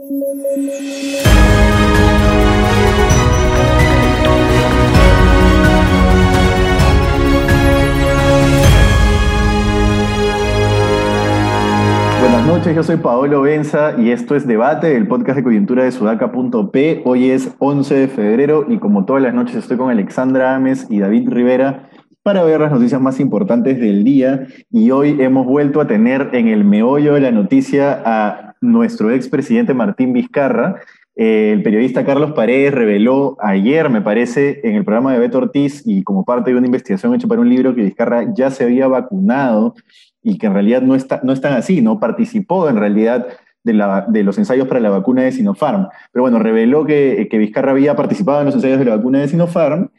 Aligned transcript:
Buenas 0.00 0.16
noches, 12.46 12.74
yo 12.74 12.82
soy 12.82 12.96
Paolo 12.96 13.42
Benza 13.42 13.94
y 13.98 14.10
esto 14.10 14.34
es 14.34 14.46
Debate, 14.46 14.96
el 14.96 15.06
podcast 15.06 15.36
de 15.36 15.42
coyuntura 15.42 15.84
de 15.84 15.92
sudaca.p. 15.92 17.02
Hoy 17.04 17.30
es 17.30 17.54
11 17.58 17.94
de 17.94 18.08
febrero 18.08 18.64
y 18.68 18.78
como 18.78 19.04
todas 19.04 19.22
las 19.22 19.34
noches 19.34 19.56
estoy 19.56 19.76
con 19.76 19.90
Alexandra 19.90 20.54
Ames 20.54 20.86
y 20.88 21.00
David 21.00 21.28
Rivera 21.28 21.90
para 22.22 22.42
ver 22.42 22.60
las 22.60 22.72
noticias 22.72 23.02
más 23.02 23.20
importantes 23.20 23.78
del 23.78 24.04
día 24.04 24.46
y 24.70 24.92
hoy 24.92 25.20
hemos 25.20 25.46
vuelto 25.46 25.80
a 25.80 25.86
tener 25.86 26.30
en 26.32 26.48
el 26.48 26.64
meollo 26.64 27.14
de 27.14 27.20
la 27.20 27.32
noticia 27.32 28.00
a 28.04 28.49
nuestro 28.60 29.10
expresidente 29.10 29.74
Martín 29.74 30.12
Vizcarra. 30.12 30.80
Eh, 31.16 31.52
el 31.52 31.62
periodista 31.62 32.04
Carlos 32.04 32.32
Paredes 32.32 32.72
reveló 32.72 33.36
ayer, 33.40 33.90
me 33.90 34.00
parece, 34.00 34.60
en 34.64 34.74
el 34.74 34.84
programa 34.84 35.12
de 35.12 35.18
Beto 35.18 35.38
Ortiz 35.38 35.82
y 35.84 36.02
como 36.02 36.24
parte 36.24 36.50
de 36.50 36.56
una 36.56 36.66
investigación 36.66 37.14
hecha 37.14 37.28
para 37.28 37.40
un 37.40 37.48
libro 37.48 37.74
que 37.74 37.82
Vizcarra 37.82 38.32
ya 38.34 38.50
se 38.50 38.64
había 38.64 38.86
vacunado 38.86 39.74
y 40.22 40.38
que 40.38 40.46
en 40.46 40.54
realidad 40.54 40.82
no, 40.82 40.94
está, 40.94 41.20
no 41.22 41.32
así, 41.32 41.80
¿no? 41.82 41.98
Participó 41.98 42.68
en 42.68 42.76
realidad 42.76 43.26
de, 43.64 44.22
los 44.22 44.38
ensayos 44.38 44.68
para 44.68 44.80
la 44.80 44.90
vacuna 44.90 45.22
de 45.22 45.32
Sinopharm. 45.32 45.88
Pero 46.12 46.22
bueno, 46.22 46.38
reveló 46.38 46.84
que, 46.84 47.28
que 47.30 47.38
Vizcarra 47.38 47.72
había 47.72 47.96
participado 47.96 48.40
en 48.40 48.46
los 48.46 48.54
ensayos 48.54 48.78
de 48.78 48.84
la 48.84 48.96
vacuna 48.96 49.20
de 49.20 49.28
Sinopharm 49.28 49.90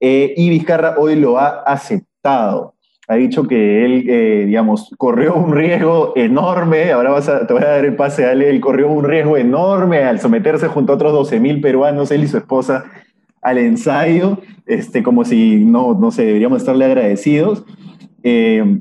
eh, 0.00 0.32
y 0.36 0.48
Vizcarra 0.48 0.96
hoy 0.98 1.16
lo 1.16 1.38
ha 1.38 1.62
aceptado. 1.62 2.74
Ha 3.10 3.16
dicho 3.16 3.48
que 3.48 3.84
él, 3.84 4.04
eh, 4.08 4.44
digamos, 4.46 4.94
corrió 4.96 5.34
un 5.34 5.52
riesgo 5.52 6.12
enorme, 6.14 6.92
ahora 6.92 7.10
vas 7.10 7.28
a, 7.28 7.44
te 7.44 7.52
voy 7.52 7.60
a 7.64 7.66
dar 7.66 7.84
el 7.84 7.96
pase 7.96 8.24
a 8.24 8.30
él, 8.30 8.42
él 8.42 8.60
corrió 8.60 8.88
un 8.88 9.02
riesgo 9.02 9.36
enorme 9.36 10.04
al 10.04 10.20
someterse 10.20 10.68
junto 10.68 10.92
a 10.92 10.94
otros 10.94 11.32
12.000 11.32 11.60
peruanos, 11.60 12.12
él 12.12 12.22
y 12.22 12.28
su 12.28 12.36
esposa, 12.36 12.84
al 13.42 13.58
ensayo, 13.58 14.38
este, 14.64 15.02
como 15.02 15.24
si 15.24 15.64
no, 15.64 15.94
no 15.94 16.12
sé, 16.12 16.24
deberíamos 16.24 16.60
estarle 16.60 16.84
agradecidos. 16.84 17.64
Eh, 18.22 18.80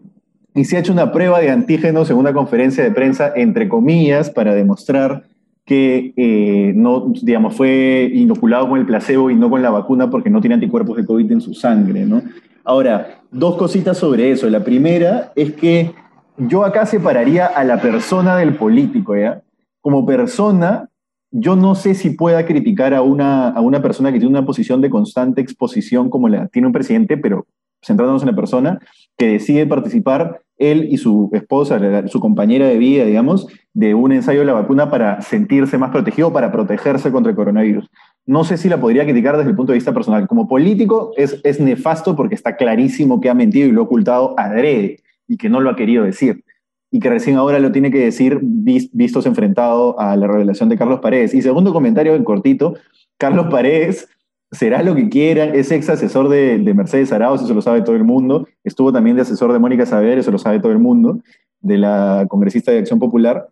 y 0.54 0.66
se 0.66 0.78
ha 0.78 0.82
hecho 0.82 0.94
una 0.94 1.12
prueba 1.12 1.40
de 1.40 1.50
antígenos 1.50 2.12
en 2.12 2.18
una 2.18 2.32
conferencia 2.32 2.84
de 2.84 2.92
prensa, 2.92 3.34
entre 3.36 3.68
comillas, 3.68 4.30
para 4.30 4.54
demostrar 4.54 5.24
que 5.70 6.14
eh, 6.18 6.74
no, 6.76 7.14
digamos, 7.22 7.56
fue 7.56 8.10
inoculado 8.12 8.68
con 8.68 8.80
el 8.80 8.88
placebo 8.88 9.30
y 9.30 9.36
no 9.36 9.52
con 9.52 9.62
la 9.62 9.70
vacuna 9.70 10.10
porque 10.10 10.32
no 10.32 10.42
tiene 10.42 10.56
anticuerpos 10.56 10.98
de 10.98 11.06
COVID 11.06 11.32
en 11.32 11.42
su 11.42 11.54
sangre, 11.54 12.08
¿no? 12.08 12.24
Ahora, 12.64 13.22
dos 13.30 13.56
cositas 13.56 14.00
sobre 14.00 14.32
eso. 14.32 14.50
La 14.50 14.64
primera 14.64 15.32
es 15.36 15.54
que 15.54 15.92
yo 16.38 16.66
acá 16.66 16.88
separaría 16.88 17.46
a 17.46 17.64
la 17.64 17.80
persona 17.80 18.36
del 18.36 18.56
político, 18.56 19.16
¿ya? 19.16 19.44
Como 19.80 20.08
persona, 20.08 20.90
yo 21.30 21.56
no 21.56 21.76
sé 21.76 21.94
si 21.94 22.10
pueda 22.10 22.48
criticar 22.48 22.96
a 22.96 23.04
una, 23.04 23.50
a 23.50 23.62
una 23.62 23.80
persona 23.80 24.12
que 24.12 24.18
tiene 24.18 24.36
una 24.36 24.48
posición 24.48 24.82
de 24.82 24.90
constante 24.90 25.40
exposición 25.40 26.10
como 26.10 26.30
la 26.30 26.48
tiene 26.48 26.66
un 26.66 26.74
presidente, 26.74 27.16
pero 27.16 27.46
centrándonos 27.86 28.24
en 28.24 28.30
la 28.30 28.36
persona, 28.36 28.80
que 29.16 29.28
decide 29.28 29.68
participar 29.68 30.42
él 30.60 30.88
y 30.92 30.98
su 30.98 31.30
esposa, 31.34 31.80
su 32.08 32.20
compañera 32.20 32.68
de 32.68 32.78
vida, 32.78 33.06
digamos, 33.06 33.48
de 33.74 33.96
un 33.96 34.12
ensayo 34.12 34.40
de 34.40 34.46
la 34.46 34.54
vacuna 34.54 34.92
para 34.92 35.22
sentirse 35.22 35.78
más 35.78 35.90
protegido, 35.90 36.32
para 36.32 36.52
protegerse 36.52 37.12
contra 37.12 37.32
el 37.32 37.36
coronavirus. 37.36 37.90
No 38.26 38.44
sé 38.44 38.58
si 38.58 38.70
la 38.70 38.80
podría 38.80 39.06
criticar 39.06 39.38
desde 39.38 39.50
el 39.50 39.56
punto 39.56 39.72
de 39.72 39.78
vista 39.78 39.94
personal. 39.94 40.28
Como 40.28 40.48
político 40.48 41.14
es, 41.18 41.40
es 41.44 41.60
nefasto 41.60 42.16
porque 42.16 42.36
está 42.36 42.58
clarísimo 42.58 43.22
que 43.22 43.30
ha 43.30 43.34
mentido 43.34 43.68
y 43.68 43.72
lo 43.72 43.82
ha 43.82 43.86
ocultado 43.86 44.36
adrede 44.38 45.00
y 45.28 45.38
que 45.38 45.50
no 45.50 45.62
lo 45.62 45.70
ha 45.70 45.76
querido 45.76 46.04
decir. 46.04 46.44
Y 46.92 47.00
que 47.00 47.10
recién 47.10 47.38
ahora 47.38 47.60
lo 47.60 47.72
tiene 47.72 47.92
que 47.92 48.00
decir 48.00 48.40
vistos 48.42 49.26
enfrentado 49.26 50.00
a 50.00 50.16
la 50.18 50.28
revelación 50.28 50.70
de 50.70 50.78
Carlos 50.78 51.00
Paredes. 51.00 51.34
Y 51.34 51.42
segundo 51.42 51.72
comentario 51.72 52.16
en 52.16 52.24
cortito, 52.24 52.76
Carlos 53.18 53.48
Paredes 53.50 54.10
será 54.52 54.82
lo 54.84 54.96
que 54.96 55.10
quieran, 55.10 55.54
es 55.54 55.72
ex 55.72 55.90
asesor 55.90 56.30
de, 56.30 56.58
Mercedes 56.74 57.12
Arauz, 57.12 57.42
eso 57.42 57.54
lo 57.54 57.62
sabe 57.62 57.82
todo 57.82 57.96
el 57.96 58.04
mundo, 58.04 58.48
estuvo 58.64 58.92
también 58.92 59.16
de 59.16 59.22
asesor 59.22 59.54
de 59.54 59.60
Mónica 59.60 59.86
Saber, 59.86 60.18
eso 60.18 60.32
lo 60.32 60.40
sabe 60.40 60.60
todo 60.60 60.72
el 60.72 60.80
mundo, 60.80 61.20
de 61.62 61.78
la 61.78 62.26
congresista 62.30 62.72
de 62.72 62.80
Acción 62.80 63.00
Popular, 63.00 63.48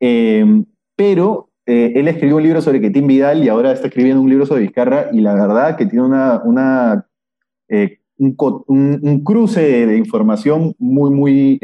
eh, 0.00 0.44
pero 0.96 1.48
eh, 1.64 1.92
él 1.96 2.08
escribió 2.08 2.36
un 2.36 2.42
libro 2.42 2.60
sobre 2.60 2.80
Ketín 2.80 3.06
Vidal 3.06 3.42
y 3.42 3.48
ahora 3.48 3.72
está 3.72 3.86
escribiendo 3.86 4.20
un 4.20 4.28
libro 4.28 4.44
sobre 4.44 4.62
Vizcarra 4.62 5.06
y 5.12 5.20
la 5.20 5.34
verdad 5.34 5.76
que 5.76 5.86
tiene 5.86 6.04
una, 6.04 7.06
eh, 7.68 7.98
un, 8.18 9.22
cruce 9.24 9.86
de, 9.86 9.96
información 9.96 10.74
muy, 10.78 11.10
muy, 11.10 11.60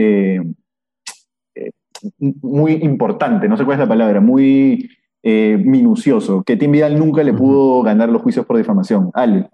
muy 2.40 2.72
importante, 2.72 3.48
no 3.48 3.56
sé 3.56 3.64
cuál 3.64 3.74
es 3.74 3.80
la 3.80 3.88
palabra, 3.88 4.20
muy 4.20 4.88
eh, 5.22 5.56
minucioso, 5.58 6.42
que 6.44 6.56
Tim 6.56 6.72
Vidal 6.72 6.98
nunca 6.98 7.22
le 7.22 7.32
pudo 7.32 7.82
ganar 7.82 8.08
los 8.08 8.22
juicios 8.22 8.46
por 8.46 8.56
difamación. 8.56 9.10
Ale. 9.14 9.50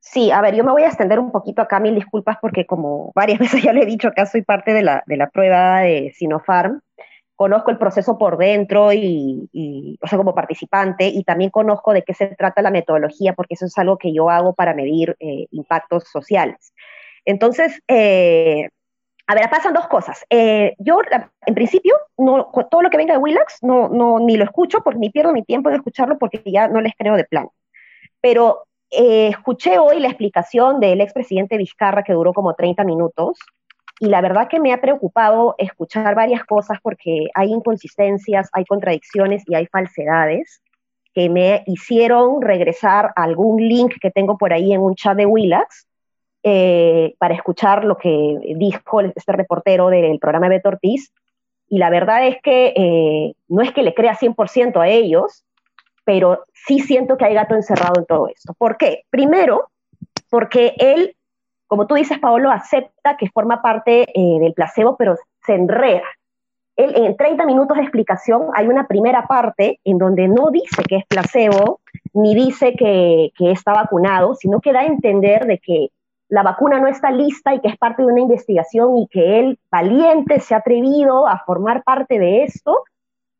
Sí, 0.00 0.30
a 0.30 0.40
ver, 0.40 0.54
yo 0.54 0.64
me 0.64 0.72
voy 0.72 0.82
a 0.82 0.88
extender 0.88 1.18
un 1.18 1.30
poquito 1.30 1.60
acá, 1.60 1.80
mil 1.80 1.94
disculpas, 1.94 2.38
porque 2.40 2.64
como 2.64 3.12
varias 3.14 3.38
veces 3.40 3.62
ya 3.62 3.72
le 3.72 3.82
he 3.82 3.86
dicho, 3.86 4.08
acá 4.08 4.26
soy 4.26 4.42
parte 4.42 4.72
de 4.72 4.82
la, 4.82 5.02
de 5.06 5.16
la 5.16 5.28
prueba 5.28 5.80
de 5.80 6.12
Sinopharm, 6.14 6.80
conozco 7.38 7.70
el 7.70 7.78
proceso 7.78 8.18
por 8.18 8.36
dentro 8.36 8.92
y, 8.92 9.98
o 10.02 10.06
sea, 10.08 10.18
como 10.18 10.34
participante, 10.34 11.06
y 11.06 11.22
también 11.22 11.50
conozco 11.50 11.92
de 11.92 12.02
qué 12.02 12.12
se 12.12 12.26
trata 12.28 12.62
la 12.62 12.72
metodología, 12.72 13.32
porque 13.34 13.54
eso 13.54 13.66
es 13.66 13.78
algo 13.78 13.96
que 13.96 14.12
yo 14.12 14.28
hago 14.28 14.54
para 14.54 14.74
medir 14.74 15.16
eh, 15.20 15.46
impactos 15.52 16.04
sociales. 16.08 16.72
Entonces, 17.24 17.80
eh, 17.86 18.70
a 19.30 19.34
ver, 19.34 19.50
pasan 19.50 19.74
dos 19.74 19.86
cosas. 19.88 20.24
Eh, 20.30 20.74
yo, 20.78 21.00
en 21.46 21.54
principio, 21.54 21.94
no, 22.16 22.50
todo 22.70 22.80
lo 22.80 22.88
que 22.88 22.96
venga 22.96 23.12
de 23.12 23.18
Willax, 23.18 23.58
no, 23.62 23.90
no, 23.90 24.18
ni 24.20 24.38
lo 24.38 24.44
escucho, 24.44 24.80
porque 24.82 24.98
ni 24.98 25.10
pierdo 25.10 25.34
mi 25.34 25.44
tiempo 25.44 25.68
en 25.68 25.76
escucharlo, 25.76 26.18
porque 26.18 26.40
ya 26.46 26.68
no 26.68 26.80
les 26.80 26.94
creo 26.96 27.14
de 27.14 27.24
plan. 27.24 27.46
Pero 28.22 28.64
eh, 28.90 29.28
escuché 29.28 29.78
hoy 29.78 30.00
la 30.00 30.08
explicación 30.08 30.80
del 30.80 31.02
expresidente 31.02 31.58
Vizcarra, 31.58 32.04
que 32.04 32.14
duró 32.14 32.32
como 32.32 32.54
30 32.54 32.84
minutos, 32.84 33.38
y 34.00 34.06
la 34.06 34.22
verdad 34.22 34.48
que 34.48 34.60
me 34.60 34.72
ha 34.72 34.80
preocupado 34.80 35.56
escuchar 35.58 36.14
varias 36.14 36.44
cosas, 36.44 36.78
porque 36.82 37.28
hay 37.34 37.52
inconsistencias, 37.52 38.48
hay 38.54 38.64
contradicciones 38.64 39.42
y 39.46 39.54
hay 39.54 39.66
falsedades 39.66 40.62
que 41.12 41.28
me 41.28 41.64
hicieron 41.66 42.40
regresar 42.40 43.12
a 43.14 43.24
algún 43.24 43.58
link 43.58 43.92
que 44.00 44.10
tengo 44.10 44.38
por 44.38 44.54
ahí 44.54 44.72
en 44.72 44.80
un 44.80 44.94
chat 44.94 45.16
de 45.18 45.26
Willax, 45.26 45.87
eh, 46.50 47.14
para 47.18 47.34
escuchar 47.34 47.84
lo 47.84 47.98
que 47.98 48.54
dijo 48.56 49.02
este 49.02 49.32
reportero 49.32 49.88
del 49.90 50.18
programa 50.18 50.48
Beto 50.48 50.70
Ortiz. 50.70 51.12
Y 51.68 51.76
la 51.76 51.90
verdad 51.90 52.26
es 52.26 52.40
que 52.42 52.72
eh, 52.74 53.34
no 53.48 53.60
es 53.60 53.70
que 53.72 53.82
le 53.82 53.92
crea 53.92 54.16
100% 54.16 54.80
a 54.80 54.88
ellos, 54.88 55.44
pero 56.04 56.44
sí 56.54 56.78
siento 56.78 57.18
que 57.18 57.26
hay 57.26 57.34
gato 57.34 57.54
encerrado 57.54 57.98
en 57.98 58.06
todo 58.06 58.28
esto. 58.28 58.54
¿Por 58.56 58.78
qué? 58.78 59.02
Primero, 59.10 59.68
porque 60.30 60.72
él, 60.78 61.16
como 61.66 61.86
tú 61.86 61.96
dices, 61.96 62.18
Paolo, 62.18 62.50
acepta 62.50 63.18
que 63.18 63.28
forma 63.28 63.60
parte 63.60 64.06
eh, 64.14 64.38
del 64.40 64.54
placebo, 64.54 64.96
pero 64.96 65.16
se 65.44 65.54
enreda. 65.54 66.06
Él, 66.76 66.94
en 66.96 67.14
30 67.14 67.44
minutos 67.44 67.76
de 67.76 67.82
explicación 67.82 68.46
hay 68.54 68.68
una 68.68 68.86
primera 68.86 69.26
parte 69.26 69.80
en 69.84 69.98
donde 69.98 70.28
no 70.28 70.50
dice 70.50 70.82
que 70.88 70.96
es 70.96 71.04
placebo, 71.06 71.80
ni 72.14 72.34
dice 72.34 72.72
que, 72.74 73.32
que 73.36 73.50
está 73.50 73.74
vacunado, 73.74 74.34
sino 74.34 74.60
que 74.60 74.72
da 74.72 74.80
a 74.80 74.86
entender 74.86 75.44
de 75.44 75.58
que 75.58 75.90
la 76.28 76.42
vacuna 76.42 76.78
no 76.78 76.88
está 76.88 77.10
lista 77.10 77.54
y 77.54 77.60
que 77.60 77.68
es 77.68 77.78
parte 77.78 78.02
de 78.02 78.12
una 78.12 78.20
investigación 78.20 78.98
y 78.98 79.08
que 79.08 79.40
él, 79.40 79.58
valiente, 79.70 80.40
se 80.40 80.54
ha 80.54 80.58
atrevido 80.58 81.26
a 81.26 81.38
formar 81.44 81.82
parte 81.84 82.18
de 82.18 82.44
esto 82.44 82.84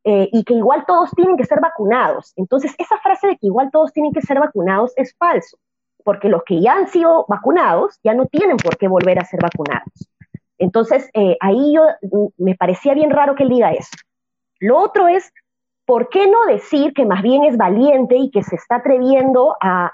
eh, 0.04 0.28
y 0.32 0.44
que 0.44 0.54
igual 0.54 0.84
todos 0.86 1.10
tienen 1.10 1.36
que 1.36 1.44
ser 1.44 1.60
vacunados. 1.60 2.32
Entonces, 2.36 2.74
esa 2.78 2.96
frase 2.98 3.26
de 3.26 3.36
que 3.36 3.46
igual 3.46 3.70
todos 3.70 3.92
tienen 3.92 4.12
que 4.12 4.22
ser 4.22 4.40
vacunados 4.40 4.92
es 4.96 5.14
falso, 5.18 5.58
porque 6.02 6.28
los 6.28 6.42
que 6.44 6.60
ya 6.60 6.74
han 6.74 6.88
sido 6.88 7.26
vacunados 7.28 7.98
ya 8.02 8.14
no 8.14 8.26
tienen 8.26 8.56
por 8.56 8.78
qué 8.78 8.88
volver 8.88 9.18
a 9.18 9.24
ser 9.24 9.40
vacunados. 9.42 10.08
Entonces, 10.56 11.10
eh, 11.12 11.36
ahí 11.40 11.74
yo 11.74 11.82
mm, 12.00 12.26
me 12.38 12.54
parecía 12.54 12.94
bien 12.94 13.10
raro 13.10 13.34
que 13.34 13.42
él 13.42 13.50
diga 13.50 13.72
eso. 13.72 13.90
Lo 14.60 14.78
otro 14.78 15.08
es 15.08 15.30
¿por 15.88 16.10
qué 16.10 16.26
no 16.28 16.44
decir 16.44 16.92
que 16.92 17.06
más 17.06 17.22
bien 17.22 17.44
es 17.44 17.56
valiente 17.56 18.14
y 18.14 18.30
que 18.30 18.42
se 18.42 18.56
está 18.56 18.76
atreviendo 18.76 19.56
a, 19.58 19.90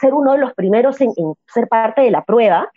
ser 0.00 0.12
uno 0.12 0.32
de 0.32 0.38
los 0.38 0.52
primeros 0.54 1.00
en, 1.00 1.12
ser 1.46 1.68
parte 1.68 2.00
de 2.00 2.10
la 2.10 2.24
prueba? 2.24 2.68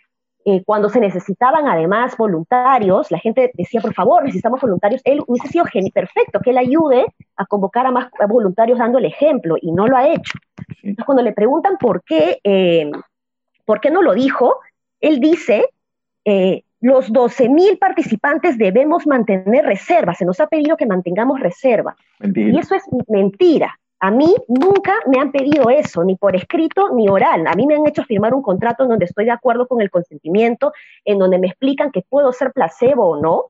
Eh, 0.46 0.62
cuando 0.64 0.88
se 0.88 1.00
necesitaban 1.00 1.68
además 1.68 2.16
voluntarios, 2.16 3.10
la 3.10 3.18
gente 3.18 3.50
decía, 3.56 3.82
por 3.82 3.96
favor, 3.96 4.24
necesitamos 4.24 4.62
voluntarios, 4.62 5.02
él 5.04 5.24
hubiese 5.26 5.48
sido 5.48 5.66
perfecto 5.92 6.40
que 6.40 6.52
él 6.52 6.60
ayude 6.60 7.08
a 7.38 7.48
convocar 7.48 7.88
a 7.88 7.92
más 7.92 8.12
voluntarios 8.30 8.78
dando 8.78 9.00
el 9.00 9.06
ejemplo 9.06 9.56
y 9.60 9.72
no 9.72 9.88
lo 9.88 9.98
ha 9.98 10.08
hecho. 10.08 10.38
Entonces, 10.84 11.06
cuando 11.06 11.24
le 11.24 11.34
preguntan 11.34 11.78
por 11.80 12.04
qué, 12.04 12.40
eh, 12.44 12.92
por 13.66 13.82
qué 13.82 13.90
no 13.90 14.04
lo 14.04 14.14
dijo, 14.14 14.60
él 15.02 15.20
dice, 15.20 15.70
eh, 16.24 16.64
los 16.80 17.12
12.000 17.12 17.80
participantes 17.80 18.58
debemos 18.58 19.08
mantener 19.08 19.66
reserva. 19.66 20.14
Se 20.14 20.26
nos 20.26 20.40
ha 20.40 20.48
pedido 20.48 20.78
que 20.78 20.86
mantengamos 20.86 21.40
reserva. 21.40 21.96
Y 22.22 22.58
eso 22.58 22.76
es 22.76 22.84
mentira. 23.08 23.80
A 24.00 24.12
mí 24.12 24.36
nunca 24.48 24.94
me 25.08 25.20
han 25.20 25.32
pedido 25.32 25.72
eso, 25.72 26.04
ni 26.04 26.16
por 26.16 26.36
escrito 26.36 26.94
ni 26.94 27.10
oral. 27.10 27.48
A 27.48 27.54
mí 27.54 27.66
me 27.66 27.76
han 27.76 27.88
hecho 27.88 28.04
firmar 28.04 28.34
un 28.36 28.44
contrato 28.44 28.84
en 28.84 28.90
donde 28.90 29.06
estoy 29.06 29.26
de 29.26 29.32
acuerdo 29.32 29.68
con 29.68 29.82
el 29.82 29.90
consentimiento, 29.90 30.72
en 31.04 31.18
donde 31.18 31.40
me 31.40 31.48
explican 31.48 31.92
que 31.92 32.04
puedo 32.08 32.32
ser 32.32 32.52
placebo 32.54 33.08
o 33.08 33.22
no. 33.22 33.46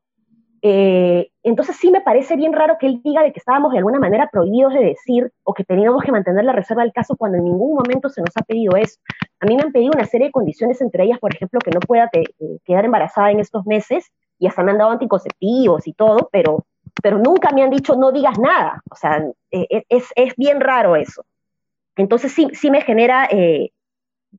Eh, 0.62 1.30
entonces 1.44 1.76
sí 1.76 1.92
me 1.92 2.02
parece 2.02 2.36
bien 2.36 2.54
raro 2.54 2.78
que 2.80 2.88
él 2.88 3.02
diga 3.04 3.22
de 3.22 3.32
que 3.32 3.40
estábamos 3.40 3.72
de 3.72 3.78
alguna 3.78 4.00
manera 4.00 4.30
prohibidos 4.32 4.74
de 4.74 4.84
decir 4.84 5.32
o 5.44 5.54
que 5.54 5.64
teníamos 5.64 6.04
que 6.04 6.12
mantener 6.12 6.44
la 6.44 6.54
reserva 6.54 6.84
del 6.84 6.94
caso 6.94 7.16
cuando 7.16 7.38
en 7.38 7.44
ningún 7.44 7.76
momento 7.76 8.10
se 8.10 8.22
nos 8.22 8.36
ha 8.36 8.42
pedido 8.42 8.76
eso. 8.76 9.00
A 9.40 9.46
mí 9.46 9.56
me 9.56 9.64
han 9.64 9.72
pedido 9.72 9.92
una 9.94 10.06
serie 10.06 10.28
de 10.28 10.32
condiciones, 10.32 10.82
entre 10.82 11.04
ellas, 11.04 11.20
por 11.20 11.34
ejemplo, 11.34 11.60
que 11.60 11.72
no 11.72 11.80
pueda 11.80 12.10
eh, 12.14 12.24
quedar 12.66 12.86
embarazada 12.86 13.32
en 13.32 13.40
estos 13.40 13.66
meses 13.66 14.12
y 14.40 14.48
hasta 14.48 14.64
me 14.64 14.72
han 14.72 14.78
dado 14.80 14.92
anticonceptivos 14.92 15.88
y 15.88 15.94
todo, 15.94 16.30
pero, 16.32 16.66
pero 17.02 17.20
nunca 17.20 17.52
me 17.52 17.64
han 17.64 17.70
dicho 17.70 17.96
no 17.96 18.12
digas 18.12 18.40
nada. 18.40 18.82
O 18.90 18.96
sea, 18.96 19.24
eh, 19.52 19.84
es, 19.90 20.06
es, 20.16 20.36
bien 20.36 20.60
raro 20.60 20.96
eso. 20.96 21.24
Entonces 21.96 22.32
sí, 22.32 22.48
sí 22.54 22.70
me 22.72 22.82
genera 22.82 23.28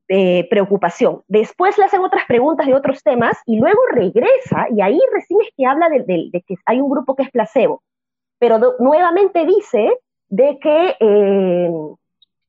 preocupación. 0.07 1.23
Después 1.27 1.77
le 1.77 1.85
hacen 1.85 2.01
otras 2.01 2.25
preguntas 2.25 2.67
de 2.67 2.75
otros 2.75 3.03
temas 3.03 3.37
y 3.45 3.59
luego 3.59 3.79
regresa 3.91 4.67
y 4.71 4.81
ahí 4.81 4.99
recién 5.11 5.39
es 5.41 5.49
que 5.55 5.65
habla 5.65 5.89
de, 5.89 6.31
que 6.45 6.55
hay 6.65 6.81
un 6.81 6.89
grupo 6.89 7.15
que 7.15 7.23
es 7.23 7.31
placebo, 7.31 7.83
pero 8.39 8.59
nuevamente 8.79 9.45
dice 9.45 9.97
de 10.29 10.59
que, 10.59 10.95
eh, 10.99 11.71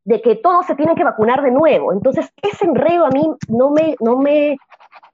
de 0.05 0.23
que 0.23 0.37
todos 0.37 0.67
se 0.67 0.75
tienen 0.75 0.95
que 0.95 1.05
vacunar 1.05 1.43
de 1.43 1.51
nuevo. 1.51 1.93
Entonces, 1.93 2.31
ese 2.43 2.67
enredo 2.67 3.07
a 3.07 3.11
mí 3.11 3.27
no 3.49 3.71
me, 3.71 3.97
no, 4.01 4.19
me, 4.19 4.57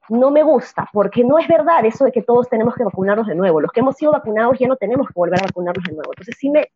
no 0.09 0.31
me 0.31 0.43
gusta, 0.43 0.87
porque 0.93 1.23
no 1.23 1.39
es 1.39 1.47
verdad 1.47 1.85
eso 1.85 2.05
de 2.05 2.11
que 2.11 2.21
todos 2.21 2.49
tenemos 2.49 2.75
que 2.75 2.83
vacunarnos 2.83 3.27
de 3.27 3.35
nuevo. 3.35 3.61
Los 3.61 3.71
que 3.71 3.79
hemos 3.79 3.95
sido 3.95 4.11
vacunados 4.11 4.59
ya 4.59 4.67
no 4.67 4.75
tenemos 4.75 5.07
que 5.07 5.13
volver 5.15 5.39
a 5.39 5.47
vacunarnos 5.47 5.83
de 5.85 5.93
nuevo. 5.93 6.11
Entonces, 6.11 6.35
sí 6.37 6.49
me, 6.49 6.67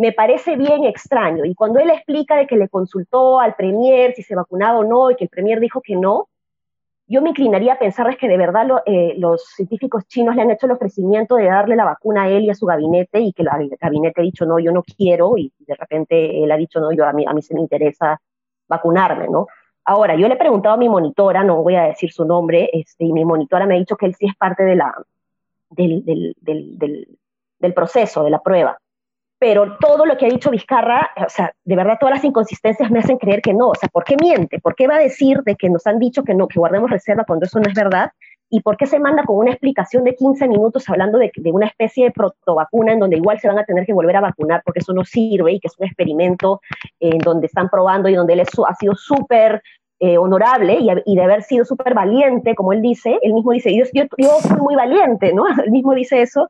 me 0.00 0.12
parece 0.12 0.56
bien 0.56 0.84
extraño. 0.84 1.44
Y 1.44 1.54
cuando 1.54 1.78
él 1.78 1.90
explica 1.90 2.34
de 2.36 2.46
que 2.46 2.56
le 2.56 2.70
consultó 2.70 3.38
al 3.38 3.54
Premier 3.54 4.14
si 4.14 4.22
se 4.22 4.34
vacunaba 4.34 4.78
o 4.78 4.84
no 4.84 5.10
y 5.10 5.16
que 5.16 5.24
el 5.24 5.30
Premier 5.30 5.60
dijo 5.60 5.82
que 5.82 5.94
no, 5.94 6.28
yo 7.06 7.20
me 7.20 7.30
inclinaría 7.30 7.74
a 7.74 7.78
pensar 7.78 8.16
que 8.16 8.26
de 8.26 8.38
verdad 8.38 8.66
eh, 8.86 9.14
los 9.18 9.44
científicos 9.44 10.06
chinos 10.06 10.34
le 10.36 10.40
han 10.40 10.50
hecho 10.50 10.64
el 10.64 10.72
ofrecimiento 10.72 11.36
de 11.36 11.46
darle 11.46 11.76
la 11.76 11.84
vacuna 11.84 12.22
a 12.22 12.30
él 12.30 12.44
y 12.44 12.50
a 12.50 12.54
su 12.54 12.64
gabinete 12.64 13.20
y 13.20 13.34
que 13.34 13.42
el 13.42 13.48
gabinete 13.78 14.22
ha 14.22 14.24
dicho 14.24 14.46
no, 14.46 14.58
yo 14.58 14.72
no 14.72 14.82
quiero 14.82 15.36
y 15.36 15.52
de 15.58 15.74
repente 15.74 16.42
él 16.42 16.50
ha 16.50 16.56
dicho 16.56 16.80
no, 16.80 16.92
yo 16.92 17.04
a 17.04 17.12
mí, 17.12 17.26
a 17.26 17.34
mí 17.34 17.42
se 17.42 17.52
me 17.52 17.60
interesa 17.60 18.18
vacunarme, 18.68 19.28
¿no? 19.28 19.48
Ahora, 19.84 20.14
yo 20.14 20.28
le 20.28 20.34
he 20.34 20.38
preguntado 20.38 20.76
a 20.76 20.78
mi 20.78 20.88
monitora, 20.88 21.44
no 21.44 21.62
voy 21.62 21.74
a 21.74 21.82
decir 21.82 22.10
su 22.10 22.24
nombre, 22.24 22.70
este, 22.72 23.04
y 23.04 23.12
mi 23.12 23.26
monitora 23.26 23.66
me 23.66 23.74
ha 23.74 23.78
dicho 23.78 23.96
que 23.96 24.06
él 24.06 24.14
sí 24.14 24.26
es 24.26 24.36
parte 24.36 24.62
de 24.62 24.76
la, 24.76 24.94
del, 25.68 26.04
del, 26.04 27.08
del 27.58 27.74
proceso, 27.74 28.22
de 28.22 28.30
la 28.30 28.40
prueba 28.40 28.78
pero 29.40 29.78
todo 29.80 30.04
lo 30.04 30.18
que 30.18 30.26
ha 30.26 30.28
dicho 30.28 30.50
Vizcarra, 30.50 31.10
o 31.16 31.30
sea, 31.30 31.52
de 31.64 31.74
verdad 31.74 31.96
todas 31.98 32.16
las 32.16 32.24
inconsistencias 32.24 32.90
me 32.90 32.98
hacen 32.98 33.16
creer 33.16 33.40
que 33.40 33.54
no, 33.54 33.70
o 33.70 33.74
sea, 33.74 33.88
¿por 33.88 34.04
qué 34.04 34.14
miente? 34.20 34.60
¿Por 34.60 34.74
qué 34.76 34.86
va 34.86 34.96
a 34.96 35.00
decir 35.00 35.38
de 35.44 35.56
que 35.56 35.70
nos 35.70 35.86
han 35.86 35.98
dicho 35.98 36.22
que 36.24 36.34
no, 36.34 36.46
que 36.46 36.58
guardemos 36.58 36.90
reserva 36.90 37.24
cuando 37.24 37.46
eso 37.46 37.58
no 37.58 37.66
es 37.66 37.74
verdad? 37.74 38.10
¿Y 38.50 38.60
por 38.60 38.76
qué 38.76 38.84
se 38.84 38.98
manda 38.98 39.24
con 39.24 39.38
una 39.38 39.52
explicación 39.52 40.04
de 40.04 40.14
15 40.14 40.46
minutos 40.46 40.86
hablando 40.90 41.16
de, 41.16 41.32
de 41.34 41.52
una 41.52 41.66
especie 41.66 42.04
de 42.04 42.10
protovacuna 42.10 42.92
en 42.92 42.98
donde 42.98 43.16
igual 43.16 43.40
se 43.40 43.48
van 43.48 43.58
a 43.58 43.64
tener 43.64 43.86
que 43.86 43.94
volver 43.94 44.16
a 44.16 44.20
vacunar 44.20 44.60
porque 44.62 44.80
eso 44.80 44.92
no 44.92 45.06
sirve 45.06 45.52
y 45.52 45.60
que 45.60 45.68
es 45.68 45.78
un 45.78 45.86
experimento 45.86 46.60
en 46.98 47.18
donde 47.18 47.46
están 47.46 47.70
probando 47.70 48.10
y 48.10 48.14
donde 48.16 48.34
él 48.34 48.40
ha 48.40 48.74
sido 48.74 48.94
súper 48.94 49.62
eh, 50.00 50.18
honorable 50.18 50.78
y, 51.04 51.16
de 51.16 51.22
haber 51.22 51.42
sido 51.44 51.64
súper 51.64 51.94
valiente, 51.94 52.54
como 52.54 52.72
él 52.72 52.82
dice, 52.82 53.18
él 53.22 53.32
mismo 53.34 53.52
dice, 53.52 53.74
yo, 53.74 53.84
yo, 53.94 54.04
yo 54.18 54.30
fui 54.40 54.60
muy 54.60 54.74
valiente, 54.74 55.32
¿no? 55.32 55.44
Él 55.64 55.70
mismo 55.70 55.94
dice 55.94 56.22
eso, 56.22 56.48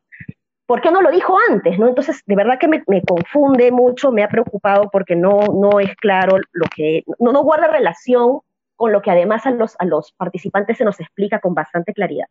¿por 0.70 0.80
qué 0.80 0.92
no 0.92 1.02
lo 1.02 1.10
dijo 1.10 1.36
antes? 1.50 1.80
¿no? 1.80 1.88
Entonces, 1.88 2.22
de 2.26 2.36
verdad 2.36 2.60
que 2.60 2.68
me, 2.68 2.84
confunde 3.02 3.72
mucho, 3.72 4.12
me 4.12 4.22
ha 4.22 4.28
preocupado 4.28 4.88
porque 4.92 5.16
no, 5.16 5.40
no 5.52 5.80
es 5.80 5.96
claro 5.96 6.36
lo 6.52 6.66
que, 6.72 7.02
no, 7.18 7.32
no 7.32 7.42
guarda 7.42 7.66
relación 7.66 8.38
con 8.76 8.92
lo 8.92 9.02
que 9.02 9.10
además 9.10 9.46
a 9.46 9.50
los, 9.50 9.74
a 9.80 9.84
los 9.84 10.12
participantes 10.12 10.78
se 10.78 10.84
nos 10.84 11.00
explica 11.00 11.40
con 11.40 11.54
bastante 11.54 11.92
claridad. 11.92 12.26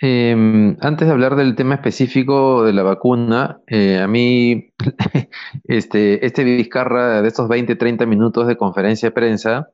Em, 0.00 0.76
antes 0.80 1.06
de 1.06 1.12
hablar 1.12 1.36
del 1.36 1.54
tema 1.54 1.76
específico 1.76 2.64
de 2.64 2.72
la 2.72 2.82
vacuna, 2.82 3.60
eh, 3.68 4.00
a 4.00 4.08
mí 4.08 4.72
este, 5.68 6.26
este 6.26 6.42
Vizcarra 6.42 7.22
de 7.22 7.28
estos 7.28 7.46
20, 7.46 7.76
30 7.76 8.06
minutos 8.06 8.48
de 8.48 8.56
conferencia 8.56 9.10
de 9.10 9.14
prensa 9.14 9.68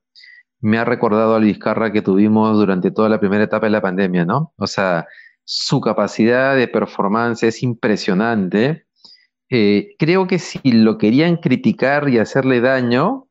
me 0.61 0.76
ha 0.76 0.84
recordado 0.84 1.37
al 1.37 1.44
Vizcarra 1.44 1.90
que 1.90 2.02
tuvimos 2.02 2.58
durante 2.58 2.90
toda 2.90 3.08
la 3.08 3.19
primera 3.19 3.44
etapa 3.44 3.64
de 3.64 3.73
la 3.73 3.81
pandemia, 3.81 4.26
¿no? 4.26 4.52
O 4.58 4.67
sea, 4.67 5.06
su 5.46 5.81
capacidad 5.81 6.56
de 6.56 6.66
performance 6.69 7.44
es 7.44 7.62
impresionante. 7.62 8.84
Eh, 9.48 9.94
creo 9.96 10.26
que 10.26 10.40
si 10.40 10.60
lo 10.72 10.98
querían 10.98 11.37
criticar 11.37 12.08
y 12.08 12.19
hacerle 12.19 12.60
daño, 12.60 13.28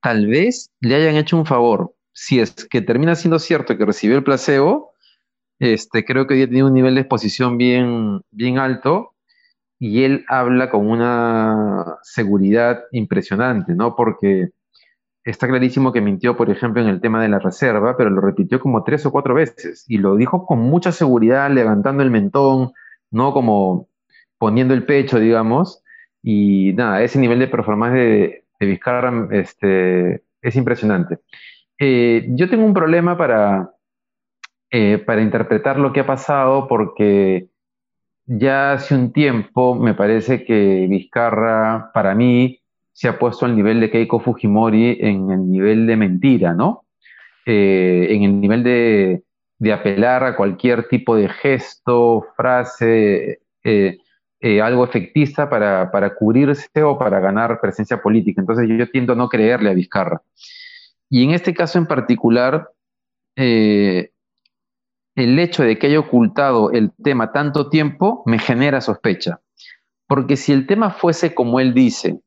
tal 0.00 0.28
vez 0.28 0.70
le 0.80 0.94
hayan 0.94 1.16
hecho 1.16 1.36
un 1.36 1.44
favor. 1.44 1.94
Si 2.12 2.38
es 2.38 2.66
que 2.70 2.80
termina 2.82 3.16
siendo 3.16 3.40
cierto 3.40 3.76
que 3.76 3.84
recibió 3.84 4.16
el 4.16 4.22
placebo, 4.22 4.92
este, 5.58 6.04
creo 6.04 6.26
que 6.26 6.34
hoy 6.34 6.46
tenido 6.46 6.68
un 6.68 6.74
nivel 6.74 6.94
de 6.94 7.00
exposición 7.00 7.58
bien, 7.58 8.20
bien 8.30 8.58
alto 8.58 9.14
y 9.80 10.04
él 10.04 10.24
habla 10.28 10.70
con 10.70 10.88
una 10.88 11.98
seguridad 12.02 12.84
impresionante, 12.92 13.74
¿no? 13.74 13.96
Porque 13.96 14.50
está 15.24 15.48
clarísimo 15.48 15.92
que 15.92 16.00
mintió, 16.00 16.36
por 16.36 16.50
ejemplo, 16.50 16.82
en 16.82 16.88
el 16.88 17.00
tema 17.00 17.22
de 17.22 17.28
la 17.28 17.38
reserva, 17.38 17.96
pero 17.96 18.10
lo 18.10 18.20
repitió 18.20 18.60
como 18.60 18.84
tres 18.84 19.06
o 19.06 19.12
cuatro 19.12 19.34
veces 19.34 19.84
y 19.88 19.98
lo 19.98 20.16
dijo 20.16 20.46
con 20.46 20.60
mucha 20.60 20.92
seguridad, 20.92 21.50
levantando 21.50 22.02
el 22.02 22.10
mentón, 22.10 22.72
no 23.10 23.32
como 23.32 23.88
poniendo 24.38 24.74
el 24.74 24.84
pecho, 24.84 25.18
digamos. 25.18 25.82
Y 26.22 26.72
nada, 26.74 27.02
ese 27.02 27.18
nivel 27.18 27.38
de 27.38 27.48
performance 27.48 27.94
de, 27.94 28.40
Vizcarra 28.60 29.28
este, 29.32 30.22
es 30.40 30.56
impresionante. 30.56 31.18
Eh, 31.78 32.26
yo 32.30 32.48
tengo 32.48 32.64
un 32.64 32.72
problema 32.72 33.18
para, 33.18 33.74
eh, 34.70 34.98
para 34.98 35.20
interpretar 35.20 35.78
lo 35.78 35.92
que 35.92 36.00
ha 36.00 36.06
pasado 36.06 36.66
porque 36.66 37.48
ya 38.26 38.72
hace 38.72 38.94
un 38.94 39.12
tiempo 39.12 39.74
me 39.74 39.92
parece 39.94 40.44
que 40.44 40.86
Vizcarra, 40.88 41.90
para 41.92 42.14
mí, 42.14 42.63
se 42.94 43.08
ha 43.08 43.18
puesto 43.18 43.44
al 43.44 43.56
nivel 43.56 43.80
de 43.80 43.90
Keiko 43.90 44.20
Fujimori 44.20 44.98
en 45.00 45.30
el 45.30 45.50
nivel 45.50 45.86
de 45.86 45.96
mentira, 45.96 46.54
¿no? 46.54 46.86
Eh, 47.44 48.06
en 48.10 48.22
el 48.22 48.40
nivel 48.40 48.62
de, 48.62 49.22
apelar 49.72 50.22
a 50.24 50.36
cualquier 50.36 50.86
tipo 50.88 51.16
de 51.16 51.28
gesto, 51.28 52.24
frase, 52.36 53.40
eh, 53.64 53.98
eh, 54.40 54.62
algo 54.62 54.84
efectista 54.84 55.50
para, 55.50 56.14
cubrirse 56.14 56.82
o 56.84 56.96
para 56.96 57.18
ganar 57.18 57.60
presencia 57.60 58.00
política. 58.00 58.40
Entonces 58.40 58.68
yo, 58.68 58.88
tiendo 58.88 59.14
a 59.14 59.16
no 59.16 59.28
creerle 59.28 59.70
a 59.70 59.74
Vizcarra. 59.74 60.22
Y 61.10 61.24
en 61.24 61.32
este 61.32 61.52
caso 61.52 61.78
en 61.78 61.86
particular, 61.86 62.70
el 63.34 64.08
hecho 65.16 65.64
de 65.64 65.78
que 65.78 65.88
haya 65.88 65.98
ocultado 65.98 66.70
el 66.70 66.92
tema 67.02 67.32
tanto 67.32 67.68
tiempo 67.68 68.22
me 68.26 68.38
genera 68.38 68.80
sospecha. 68.80 69.40
Porque 70.06 70.36
si 70.36 70.52
el 70.52 70.66
tema 70.66 70.90
fuese 70.90 71.34
como 71.34 71.58
él 71.58 71.74
dice, 71.74 72.20